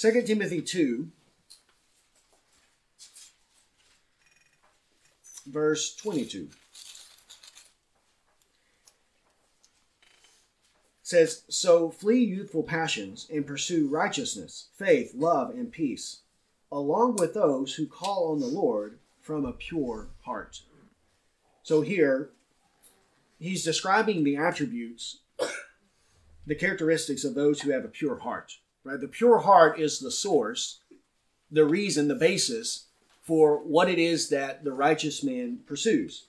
[0.00, 1.08] Second Timothy 2
[5.44, 6.48] verse 22.
[11.02, 16.20] says, So flee youthful passions and pursue righteousness, faith, love, and peace,
[16.72, 20.62] along with those who call on the Lord from a pure heart.
[21.62, 22.30] So here,
[23.38, 25.18] he's describing the attributes,
[26.46, 28.56] the characteristics of those who have a pure heart.
[28.84, 29.00] Right?
[29.00, 30.80] The pure heart is the source,
[31.50, 32.86] the reason, the basis
[33.22, 36.26] for what it is that the righteous man pursues.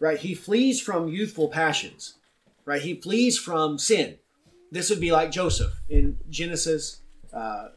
[0.00, 0.18] Right?
[0.18, 2.14] He flees from youthful passions.
[2.64, 2.82] Right?
[2.82, 4.18] He flees from sin.
[4.70, 7.00] This would be like Joseph in Genesis
[7.32, 7.68] uh,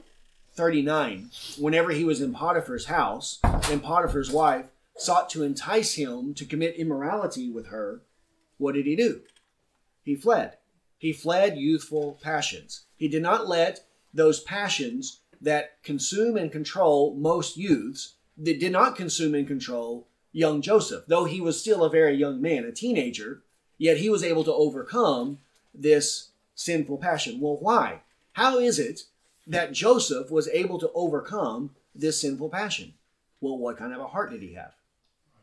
[0.54, 1.32] 39.
[1.58, 4.66] Whenever he was in Potiphar's house, and Potiphar's wife
[4.98, 8.02] sought to entice him to commit immorality with her,
[8.58, 9.22] what did he do?
[10.04, 10.58] He fled.
[10.98, 12.86] He fled youthful passions.
[12.96, 13.80] He did not let
[14.14, 20.62] those passions that consume and control most youths, that did not consume and control young
[20.62, 21.06] Joseph.
[21.08, 23.42] Though he was still a very young man, a teenager,
[23.78, 25.40] yet he was able to overcome
[25.74, 27.40] this sinful passion.
[27.40, 28.02] Well, why?
[28.34, 29.04] How is it
[29.48, 32.94] that Joseph was able to overcome this sinful passion?
[33.42, 34.74] Well, what kind of a heart did he have?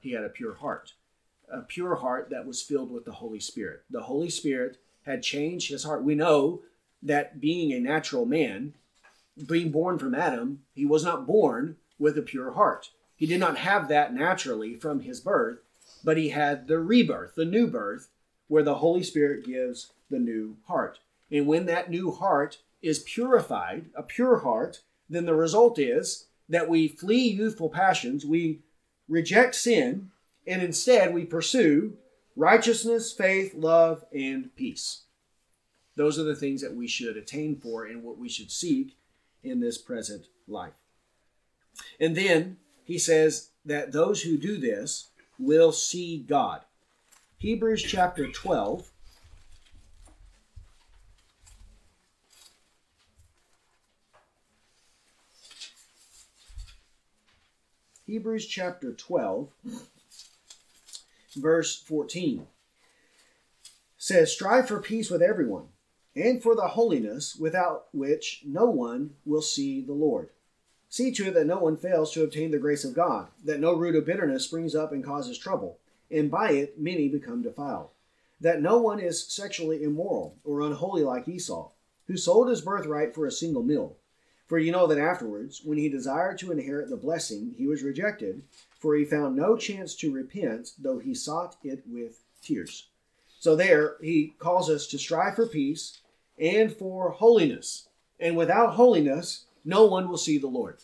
[0.00, 0.92] He had a pure heart
[1.50, 3.82] a pure heart that was filled with the Holy Spirit.
[3.90, 6.02] The Holy Spirit had changed his heart.
[6.02, 6.60] We know
[7.02, 8.74] that being a natural man,
[9.46, 12.90] being born from Adam, he was not born with a pure heart.
[13.16, 15.58] He did not have that naturally from his birth,
[16.04, 18.08] but he had the rebirth, the new birth,
[18.46, 21.00] where the Holy Spirit gives the new heart.
[21.30, 26.68] And when that new heart is purified, a pure heart, then the result is that
[26.68, 28.60] we flee youthful passions, we
[29.08, 30.10] reject sin,
[30.46, 31.96] and instead we pursue
[32.36, 35.02] righteousness, faith, love, and peace.
[35.98, 38.96] Those are the things that we should attain for and what we should seek
[39.42, 40.74] in this present life.
[41.98, 45.08] And then he says that those who do this
[45.40, 46.60] will see God.
[47.38, 48.88] Hebrews chapter 12.
[58.06, 59.48] Hebrews chapter 12
[61.34, 62.46] verse 14
[63.98, 65.66] says, Strive for peace with everyone,
[66.18, 70.30] and for the holiness without which no one will see the Lord.
[70.88, 73.74] See to it that no one fails to obtain the grace of God, that no
[73.74, 75.78] root of bitterness springs up and causes trouble,
[76.10, 77.90] and by it many become defiled.
[78.40, 81.70] That no one is sexually immoral or unholy like Esau,
[82.06, 83.96] who sold his birthright for a single meal.
[84.46, 88.42] For you know that afterwards, when he desired to inherit the blessing, he was rejected
[88.78, 92.88] for he found no chance to repent, though he sought it with tears.
[93.40, 95.98] So there, he calls us to strive for peace
[96.40, 97.88] and for holiness.
[98.20, 100.78] And without holiness, no one will see the Lord,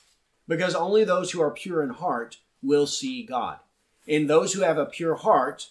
[0.46, 3.59] because only those who are pure in heart will see God.
[4.07, 5.70] And those who have a pure heart,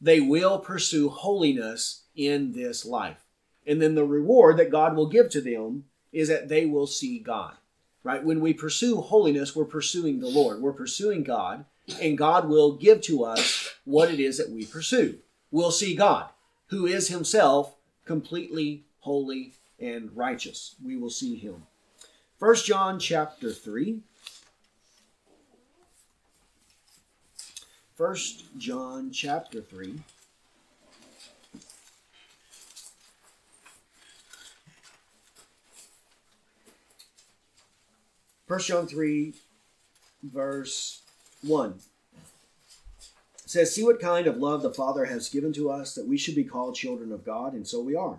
[0.00, 3.24] they will pursue holiness in this life.
[3.66, 7.18] And then the reward that God will give to them is that they will see
[7.18, 7.56] God
[8.04, 8.24] right?
[8.24, 11.64] When we pursue holiness, we're pursuing the Lord, we're pursuing God,
[12.00, 15.18] and God will give to us what it is that we pursue.
[15.50, 16.30] We'll see God,
[16.68, 17.74] who is Himself
[18.04, 20.74] completely holy and righteous.
[20.82, 21.66] We will see Him.
[22.38, 24.00] First John chapter 3.
[27.94, 30.00] First John chapter 3.
[38.48, 39.32] 1 John 3,
[40.22, 41.00] verse
[41.42, 41.80] 1
[43.46, 46.34] says, See what kind of love the Father has given to us that we should
[46.34, 48.18] be called children of God, and so we are.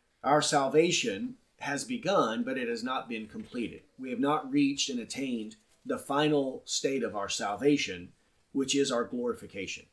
[0.23, 3.81] our salvation has begun, but it has not been completed.
[3.99, 5.55] We have not reached and attained
[5.85, 8.09] the final state of our salvation,
[8.51, 9.85] which is our glorification.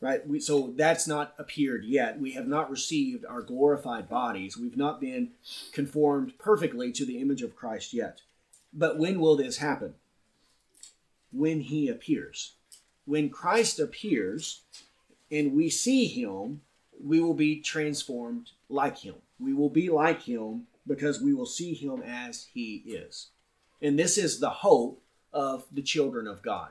[0.00, 0.26] Right?
[0.26, 2.20] We, so that's not appeared yet.
[2.20, 4.56] We have not received our glorified bodies.
[4.56, 5.30] We've not been
[5.72, 8.22] conformed perfectly to the image of Christ yet.
[8.72, 9.94] But when will this happen?
[11.32, 12.54] when he appears.
[13.04, 14.62] When Christ appears
[15.30, 16.62] and we see him,
[17.02, 19.16] we will be transformed like him.
[19.40, 23.28] We will be like him because we will see him as he is.
[23.80, 25.00] And this is the hope
[25.32, 26.70] of the children of God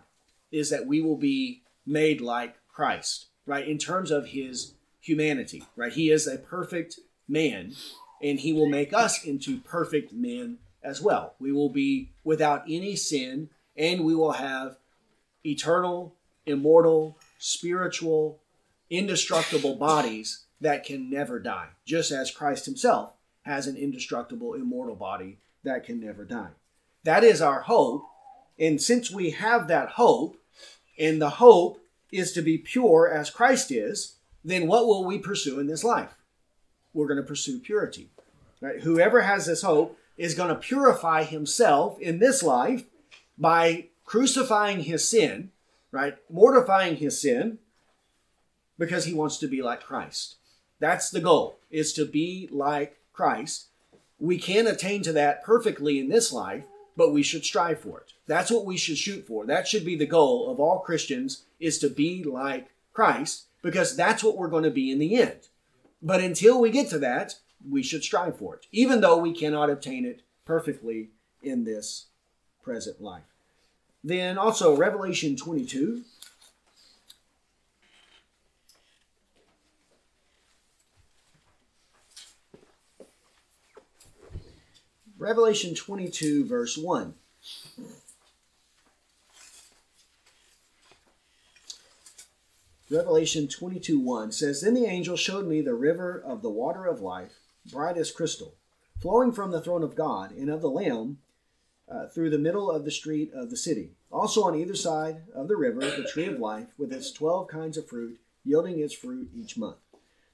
[0.51, 3.68] is that we will be made like Christ, right?
[3.68, 5.93] In terms of his humanity, right?
[5.93, 7.74] He is a perfect man
[8.22, 11.36] and he will make us into perfect men as well.
[11.39, 14.78] We will be without any sin, and we will have
[15.45, 16.15] eternal,
[16.45, 18.39] immortal, spiritual,
[18.89, 25.38] indestructible bodies that can never die, just as Christ himself has an indestructible, immortal body
[25.64, 26.49] that can never die.
[27.03, 28.03] That is our hope.
[28.60, 30.38] And since we have that hope,
[30.97, 31.80] and the hope
[32.12, 36.16] is to be pure as Christ is, then what will we pursue in this life?
[36.93, 38.10] We're going to pursue purity.
[38.60, 38.82] Right?
[38.82, 42.86] Whoever has this hope is going to purify himself in this life
[43.38, 45.51] by crucifying his sin,
[45.91, 46.18] right?
[46.30, 47.60] Mortifying his sin
[48.80, 50.37] because he wants to be like Christ.
[50.80, 53.67] That's the goal, is to be like Christ.
[54.19, 56.63] We can't attain to that perfectly in this life,
[56.95, 58.13] but we should strive for it.
[58.25, 59.45] That's what we should shoot for.
[59.45, 64.23] That should be the goal of all Christians is to be like Christ because that's
[64.23, 65.47] what we're going to be in the end.
[66.01, 67.36] But until we get to that,
[67.67, 71.09] we should strive for it, even though we cannot obtain it perfectly
[71.41, 72.05] in this
[72.63, 73.23] present life.
[74.03, 76.03] Then also Revelation 22
[85.20, 87.15] Revelation 22, verse 1.
[92.91, 97.01] Revelation 22, 1 says, Then the angel showed me the river of the water of
[97.01, 97.39] life,
[97.72, 98.53] bright as crystal,
[99.01, 101.18] flowing from the throne of God and of the Lamb
[101.89, 103.91] uh, through the middle of the street of the city.
[104.11, 107.76] Also on either side of the river, the tree of life, with its twelve kinds
[107.76, 109.78] of fruit, yielding its fruit each month.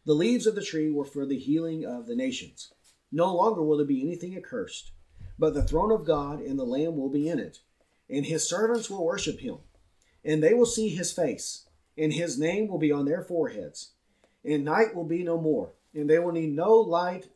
[0.06, 2.74] The leaves of the tree were for the healing of the nations.
[3.16, 4.92] No longer will there be anything accursed,
[5.38, 7.60] but the throne of God and the Lamb will be in it,
[8.10, 9.60] and his servants will worship him,
[10.26, 13.92] and they will see his face, and his name will be on their foreheads.
[14.44, 17.28] And night will be no more, and they will need no light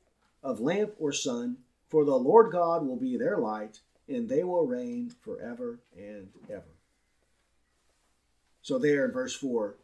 [0.42, 1.58] of lamp or sun,
[1.88, 6.74] for the Lord God will be their light, and they will reign forever and ever.
[8.64, 9.76] So, there in verse 4,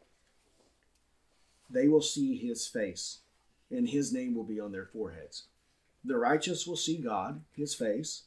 [1.70, 3.20] they will see his face,
[3.70, 5.44] and his name will be on their foreheads.
[6.06, 8.24] The righteous will see God, his face,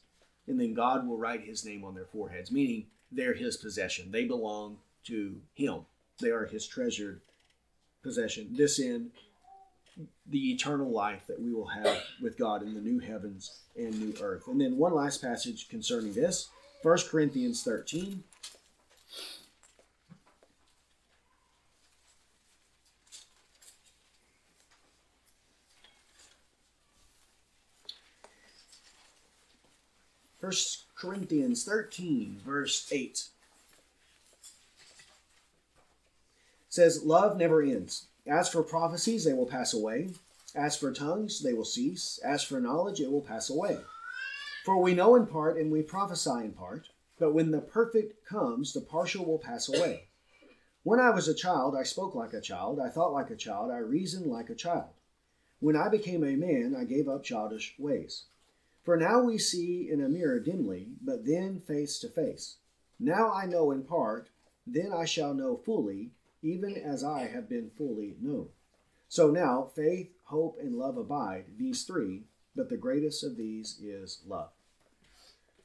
[0.47, 4.11] and then God will write his name on their foreheads, meaning they're his possession.
[4.11, 5.81] They belong to him.
[6.19, 7.21] They are his treasured
[8.01, 8.49] possession.
[8.51, 9.11] This in
[10.27, 14.13] the eternal life that we will have with God in the new heavens and new
[14.21, 14.47] earth.
[14.47, 16.49] And then one last passage concerning this
[16.83, 18.23] 1 Corinthians 13.
[30.47, 30.53] 1
[30.95, 33.27] Corinthians 13, verse 8
[36.69, 38.05] says, Love never ends.
[38.25, 40.11] As for prophecies, they will pass away.
[40.55, 42.17] As for tongues, they will cease.
[42.23, 43.79] As for knowledge, it will pass away.
[44.63, 46.87] For we know in part and we prophesy in part,
[47.19, 50.05] but when the perfect comes, the partial will pass away.
[50.83, 53.69] When I was a child, I spoke like a child, I thought like a child,
[53.69, 54.91] I reasoned like a child.
[55.59, 58.23] When I became a man, I gave up childish ways.
[58.87, 62.55] For now we see in a mirror dimly, but then face to face.
[62.97, 64.29] Now I know in part,
[64.65, 66.11] then I shall know fully,
[66.41, 68.47] even as I have been fully known.
[69.09, 72.23] So now faith, hope, and love abide, these three,
[72.55, 74.51] but the greatest of these is love.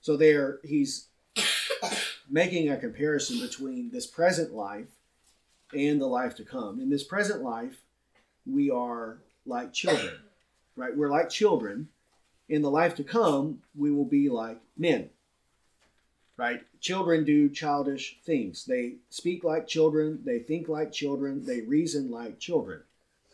[0.00, 1.06] So there he's
[2.28, 4.98] making a comparison between this present life
[5.72, 6.80] and the life to come.
[6.80, 7.84] In this present life,
[8.44, 10.16] we are like children,
[10.74, 10.96] right?
[10.96, 11.88] We're like children
[12.48, 15.10] in the life to come, we will be like men.
[16.36, 16.62] Right?
[16.80, 18.64] Children do childish things.
[18.64, 22.82] They speak like children, they think like children, they reason like children.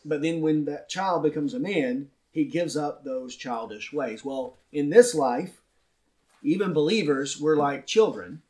[0.04, 4.24] But then when that child becomes a man, he gives up those childish ways.
[4.24, 5.60] Well, in this life,
[6.42, 8.42] even believers, we're like children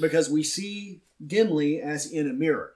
[0.00, 2.74] because we see dimly as in a mirror.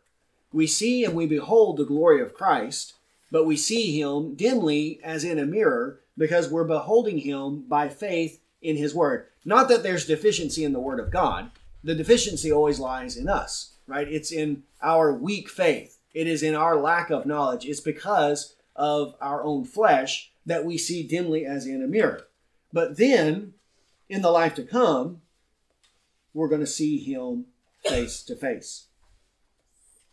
[0.52, 2.94] We see and we behold the glory of Christ,
[3.30, 8.40] but we see him dimly as in a mirror because we're beholding him by faith
[8.60, 9.26] in his word.
[9.44, 11.50] Not that there's deficiency in the word of God.
[11.84, 14.08] The deficiency always lies in us, right?
[14.08, 15.98] It's in our weak faith.
[16.12, 17.64] It is in our lack of knowledge.
[17.64, 22.26] It's because of our own flesh that we see dimly as in a mirror.
[22.72, 23.54] But then,
[24.08, 25.22] in the life to come,
[26.34, 27.46] we're going to see him
[27.84, 28.86] face to face.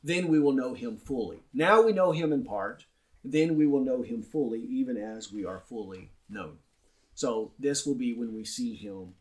[0.03, 1.39] Then we will know him fully.
[1.53, 2.86] Now we know him in part
[3.32, 6.58] then we will know him fully, even as we are fully known.
[7.14, 9.14] So this will be when we see him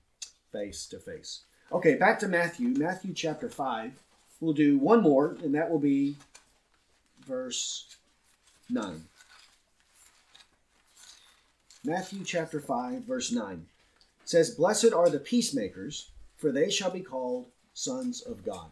[0.53, 1.43] face to face.
[1.73, 3.93] Okay, back to Matthew, Matthew chapter 5.
[4.41, 6.17] We'll do one more, and that will be
[7.27, 7.97] verse
[8.69, 9.05] 9.
[11.85, 13.67] Matthew chapter 5, verse 9
[14.25, 18.71] says, Blessed are the peacemakers, for they shall be called sons of God.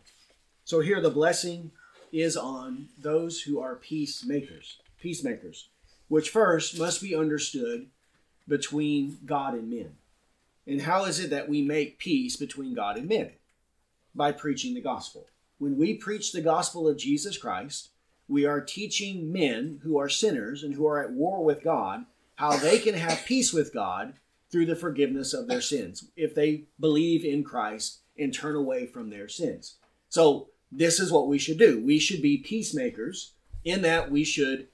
[0.65, 1.71] So here the blessing
[2.13, 5.69] is on those who are peacemakers, peacemakers,
[6.09, 7.89] which first must be understood
[8.49, 9.97] between God and men.
[10.67, 13.33] And how is it that we make peace between God and men?
[14.15, 15.27] By preaching the gospel.
[15.59, 17.91] When we preach the gospel of Jesus Christ,
[18.29, 22.57] we are teaching men who are sinners and who are at war with God how
[22.57, 24.15] they can have peace with God
[24.51, 29.11] through the forgiveness of their sins if they believe in Christ and turn away from
[29.11, 29.77] their sins.
[30.09, 31.81] So, this is what we should do.
[31.85, 33.35] We should be peacemakers
[33.65, 34.69] in that we should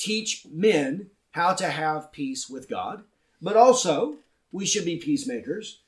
[0.00, 3.04] teach men how to have peace with God,
[3.40, 4.16] but also
[4.50, 5.80] we should be peacemakers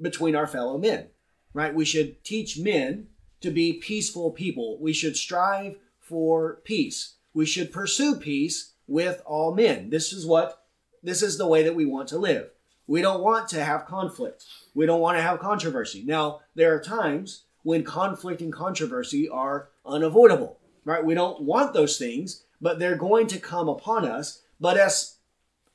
[0.00, 1.06] between our fellow men,
[1.52, 1.74] right?
[1.74, 3.08] We should teach men
[3.40, 4.78] to be peaceful people.
[4.78, 7.14] We should strive for peace.
[7.32, 9.90] We should pursue peace with all men.
[9.90, 10.60] This is what
[11.02, 12.50] this is the way that we want to live.
[12.86, 14.44] We don't want to have conflict.
[14.74, 16.02] We don't want to have controversy.
[16.04, 21.04] Now, there are times when conflict and controversy are unavoidable, right?
[21.04, 24.40] We don't want those things, but they're going to come upon us.
[24.58, 25.18] But as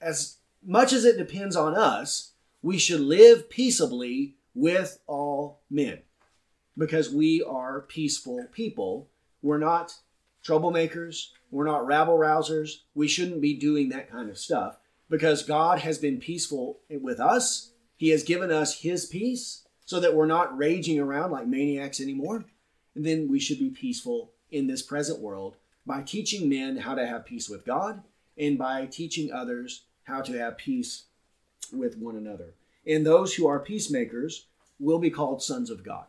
[0.01, 2.31] as much as it depends on us,
[2.63, 5.99] we should live peaceably with all men
[6.75, 9.07] because we are peaceful people.
[9.43, 9.93] We're not
[10.43, 11.27] troublemakers.
[11.51, 12.79] We're not rabble rousers.
[12.95, 14.79] We shouldn't be doing that kind of stuff
[15.11, 17.69] because God has been peaceful with us.
[17.97, 22.45] He has given us His peace so that we're not raging around like maniacs anymore.
[22.95, 25.57] And then we should be peaceful in this present world
[25.89, 28.03] by teaching men how to have peace with God
[28.37, 31.05] and by teaching others how to have peace
[31.73, 32.53] with one another.
[32.85, 34.45] And those who are peacemakers
[34.79, 36.05] will be called sons of God,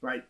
[0.00, 0.24] right?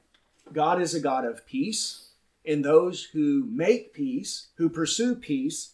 [0.53, 2.11] God is a God of peace,
[2.45, 5.73] and those who make peace, who pursue peace,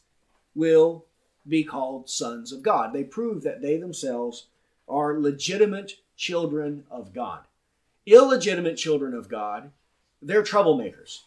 [0.54, 1.04] will
[1.48, 2.92] be called sons of God.
[2.92, 4.46] They prove that they themselves
[4.88, 7.40] are legitimate children of God.
[8.06, 9.72] Illegitimate children of God,
[10.22, 11.22] they're troublemakers.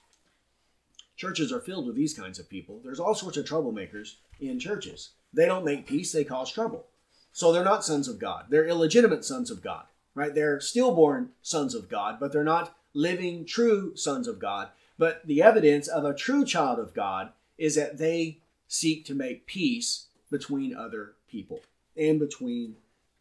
[1.24, 2.82] Churches are filled with these kinds of people.
[2.84, 5.11] There's all sorts of troublemakers in churches.
[5.32, 6.88] They don't make peace, they cause trouble.
[7.32, 8.47] So they're not sons of God.
[8.49, 10.36] They're illegitimate sons of God, right?
[10.36, 14.67] They're stillborn sons of God, but they're not living true sons of God.
[14.97, 19.47] But the evidence of a true child of God is that they seek to make
[19.47, 21.61] peace between other people
[21.95, 22.76] and between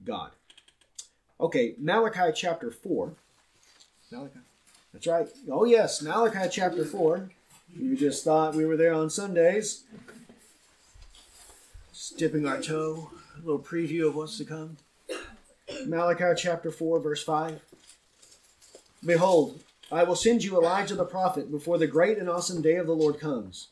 [0.05, 0.33] God.
[1.39, 3.13] Okay, Malachi chapter 4.
[4.11, 4.41] Malachi.
[4.93, 5.29] That's right.
[5.49, 7.31] Oh, yes, Malachi chapter 4.
[7.75, 9.85] You just thought we were there on Sundays.
[11.93, 13.11] Just dipping our toe.
[13.37, 14.77] A little preview of what's to come.
[15.87, 17.61] Malachi chapter 4, verse 5.
[19.05, 19.61] Behold,
[19.91, 22.95] I will send you Elijah the prophet before the great and awesome day of the
[22.95, 23.69] Lord comes.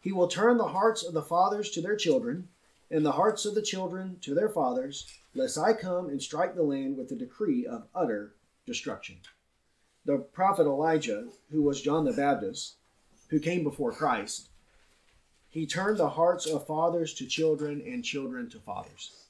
[0.00, 2.48] He will turn the hearts of the fathers to their children,
[2.90, 6.62] and the hearts of the children to their fathers, lest I come and strike the
[6.62, 8.34] land with a decree of utter
[8.66, 9.16] destruction.
[10.04, 12.76] The prophet Elijah, who was John the Baptist,
[13.32, 14.50] who came before Christ,
[15.48, 19.24] he turned the hearts of fathers to children and children to fathers.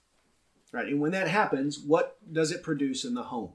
[0.72, 0.88] Right?
[0.88, 3.52] And when that happens, what does it produce in the home?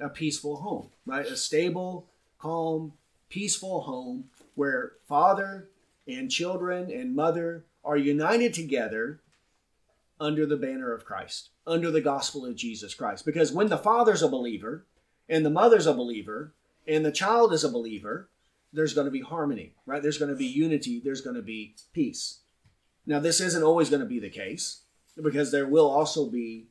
[0.00, 1.26] A peaceful home, right?
[1.26, 2.06] A stable,
[2.38, 2.94] calm,
[3.28, 4.24] peaceful home
[4.54, 5.68] where father
[6.08, 9.20] and children and mother are united together
[10.18, 13.26] under the banner of Christ, under the gospel of Jesus Christ.
[13.26, 14.86] Because when the father's a believer,
[15.28, 16.54] and the mother's a believer,
[16.88, 18.28] and the child is a believer,
[18.76, 20.02] there's going to be harmony, right?
[20.02, 22.40] There's going to be unity, there's going to be peace.
[23.06, 24.82] Now, this isn't always going to be the case
[25.22, 26.66] because there will also be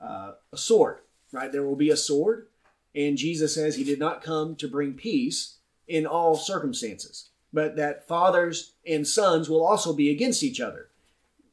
[0.00, 0.98] uh, a sword,
[1.32, 1.52] right?
[1.52, 2.48] There will be a sword,
[2.94, 8.06] and Jesus says he did not come to bring peace in all circumstances but that
[8.06, 10.88] fathers and sons will also be against each other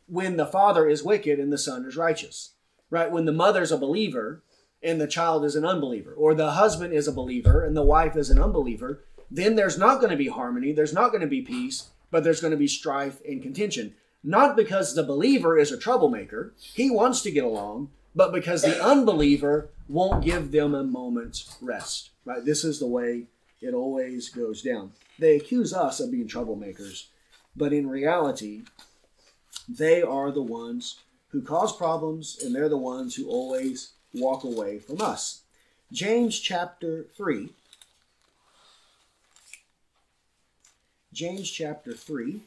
[0.08, 2.54] when the father is wicked and the son is righteous.
[2.90, 3.12] Right?
[3.12, 4.44] When the mother's a believer
[4.82, 8.16] and the child is an unbeliever, or the husband is a believer and the wife
[8.16, 11.42] is an unbeliever, then there's not going to be harmony, there's not going to be
[11.42, 13.96] peace, but there's going to be strife and contention.
[14.24, 18.84] Not because the believer is a troublemaker, he wants to get along, but because the
[18.84, 22.10] unbeliever won't give them a moment's rest.
[22.26, 22.44] Right?
[22.44, 23.28] This is the way
[23.62, 24.92] it always goes down.
[25.20, 27.08] They accuse us of being troublemakers,
[27.56, 28.64] but in reality,
[29.68, 31.00] they are the ones
[31.30, 35.42] who cause problems and they're the ones who always walk away from us.
[35.92, 37.50] James chapter 3.
[41.18, 42.40] James chapter 3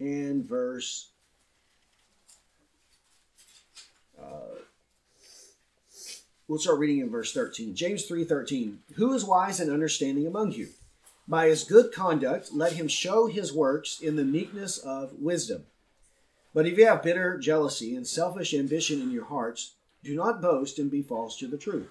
[0.00, 1.10] and verse
[4.20, 4.56] uh,
[6.48, 7.76] We'll start reading in verse 13.
[7.76, 8.78] James 3:13.
[8.96, 10.70] Who is wise and understanding among you?
[11.28, 15.66] By his good conduct, let him show his works in the meekness of wisdom.
[16.52, 20.80] But if you have bitter jealousy and selfish ambition in your hearts, do not boast
[20.80, 21.90] and be false to the truth.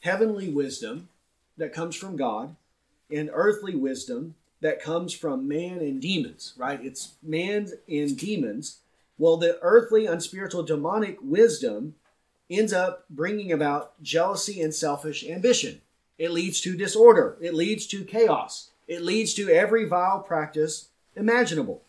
[0.00, 1.08] heavenly wisdom
[1.56, 2.56] that comes from God
[3.10, 6.82] and earthly wisdom that comes from man and demons, right?
[6.82, 8.78] It's man and demons.
[9.18, 11.94] Well, the earthly, unspiritual, demonic wisdom
[12.50, 15.80] ends up bringing about jealousy and selfish ambition.
[16.18, 21.82] It leads to disorder, it leads to chaos, it leads to every vile practice imaginable.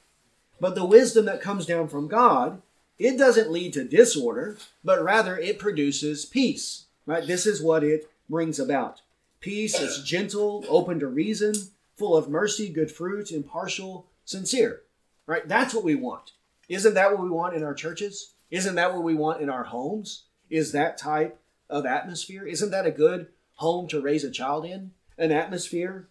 [0.59, 2.61] But the wisdom that comes down from God,
[2.97, 6.86] it doesn't lead to disorder, but rather it produces peace.
[7.07, 7.25] Right?
[7.25, 9.01] This is what it brings about.
[9.39, 11.55] Peace is gentle, open to reason,
[11.95, 14.81] full of mercy, good fruit, impartial, sincere.
[15.25, 15.47] Right?
[15.47, 16.33] That's what we want.
[16.69, 18.33] Isn't that what we want in our churches?
[18.51, 20.23] Isn't that what we want in our homes?
[20.49, 21.39] Is that type
[21.69, 22.45] of atmosphere?
[22.45, 24.91] Isn't that a good home to raise a child in?
[25.17, 26.07] An atmosphere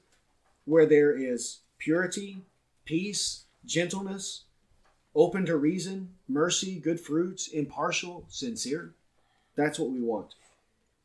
[0.64, 2.38] where there is purity,
[2.84, 4.44] peace, gentleness,
[5.14, 8.94] open to reason, mercy, good fruits, impartial, sincere.
[9.56, 10.34] That's what we want.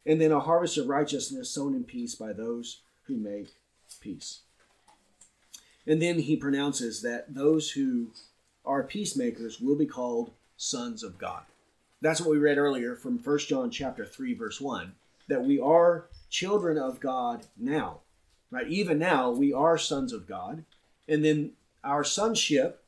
[0.06, 3.54] And then a harvest of righteousness sown in peace by those who make
[3.99, 4.39] peace.
[5.86, 8.12] And then he pronounces that those who
[8.66, 11.43] are peacemakers will be called sons of God.
[12.02, 14.93] That's what we read earlier from 1 John chapter 3 verse 1
[15.28, 17.99] that we are children of God now.
[18.49, 18.68] Right?
[18.68, 20.66] Even now we are sons of God.
[21.08, 21.52] And then
[21.84, 22.84] our sonship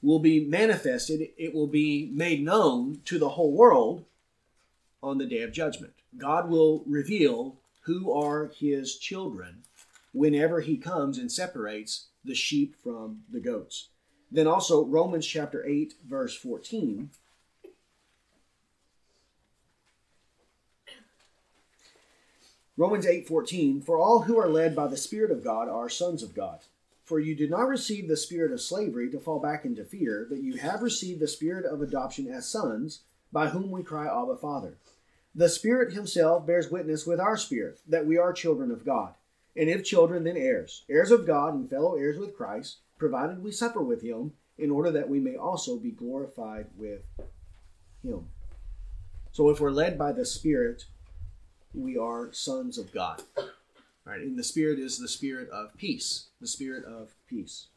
[0.00, 4.04] will be manifested, it will be made known to the whole world
[5.02, 5.92] on the day of judgment.
[6.16, 9.62] God will reveal who are his children
[10.12, 13.88] whenever he comes and separates the sheep from the goats.
[14.30, 17.10] Then also Romans chapter 8 verse 14
[22.76, 26.34] Romans 8:14 For all who are led by the spirit of God are sons of
[26.34, 26.60] God.
[27.04, 30.42] For you did not receive the spirit of slavery to fall back into fear, but
[30.42, 34.78] you have received the spirit of adoption as sons, by whom we cry, Abba, Father.
[35.34, 39.14] The Spirit Himself bears witness with our spirit that we are children of God.
[39.56, 43.52] And if children, then heirs, heirs of God and fellow heirs with Christ, provided we
[43.52, 47.02] suffer with Him, in order that we may also be glorified with
[48.02, 48.26] Him.
[49.32, 50.84] So if we're led by the Spirit,
[51.74, 53.22] we are sons of God.
[54.04, 54.20] Right?
[54.20, 56.26] And the Spirit is the Spirit of peace.
[56.40, 57.68] The Spirit of peace.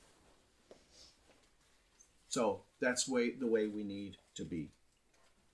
[2.27, 4.69] So that's way the way we need to be.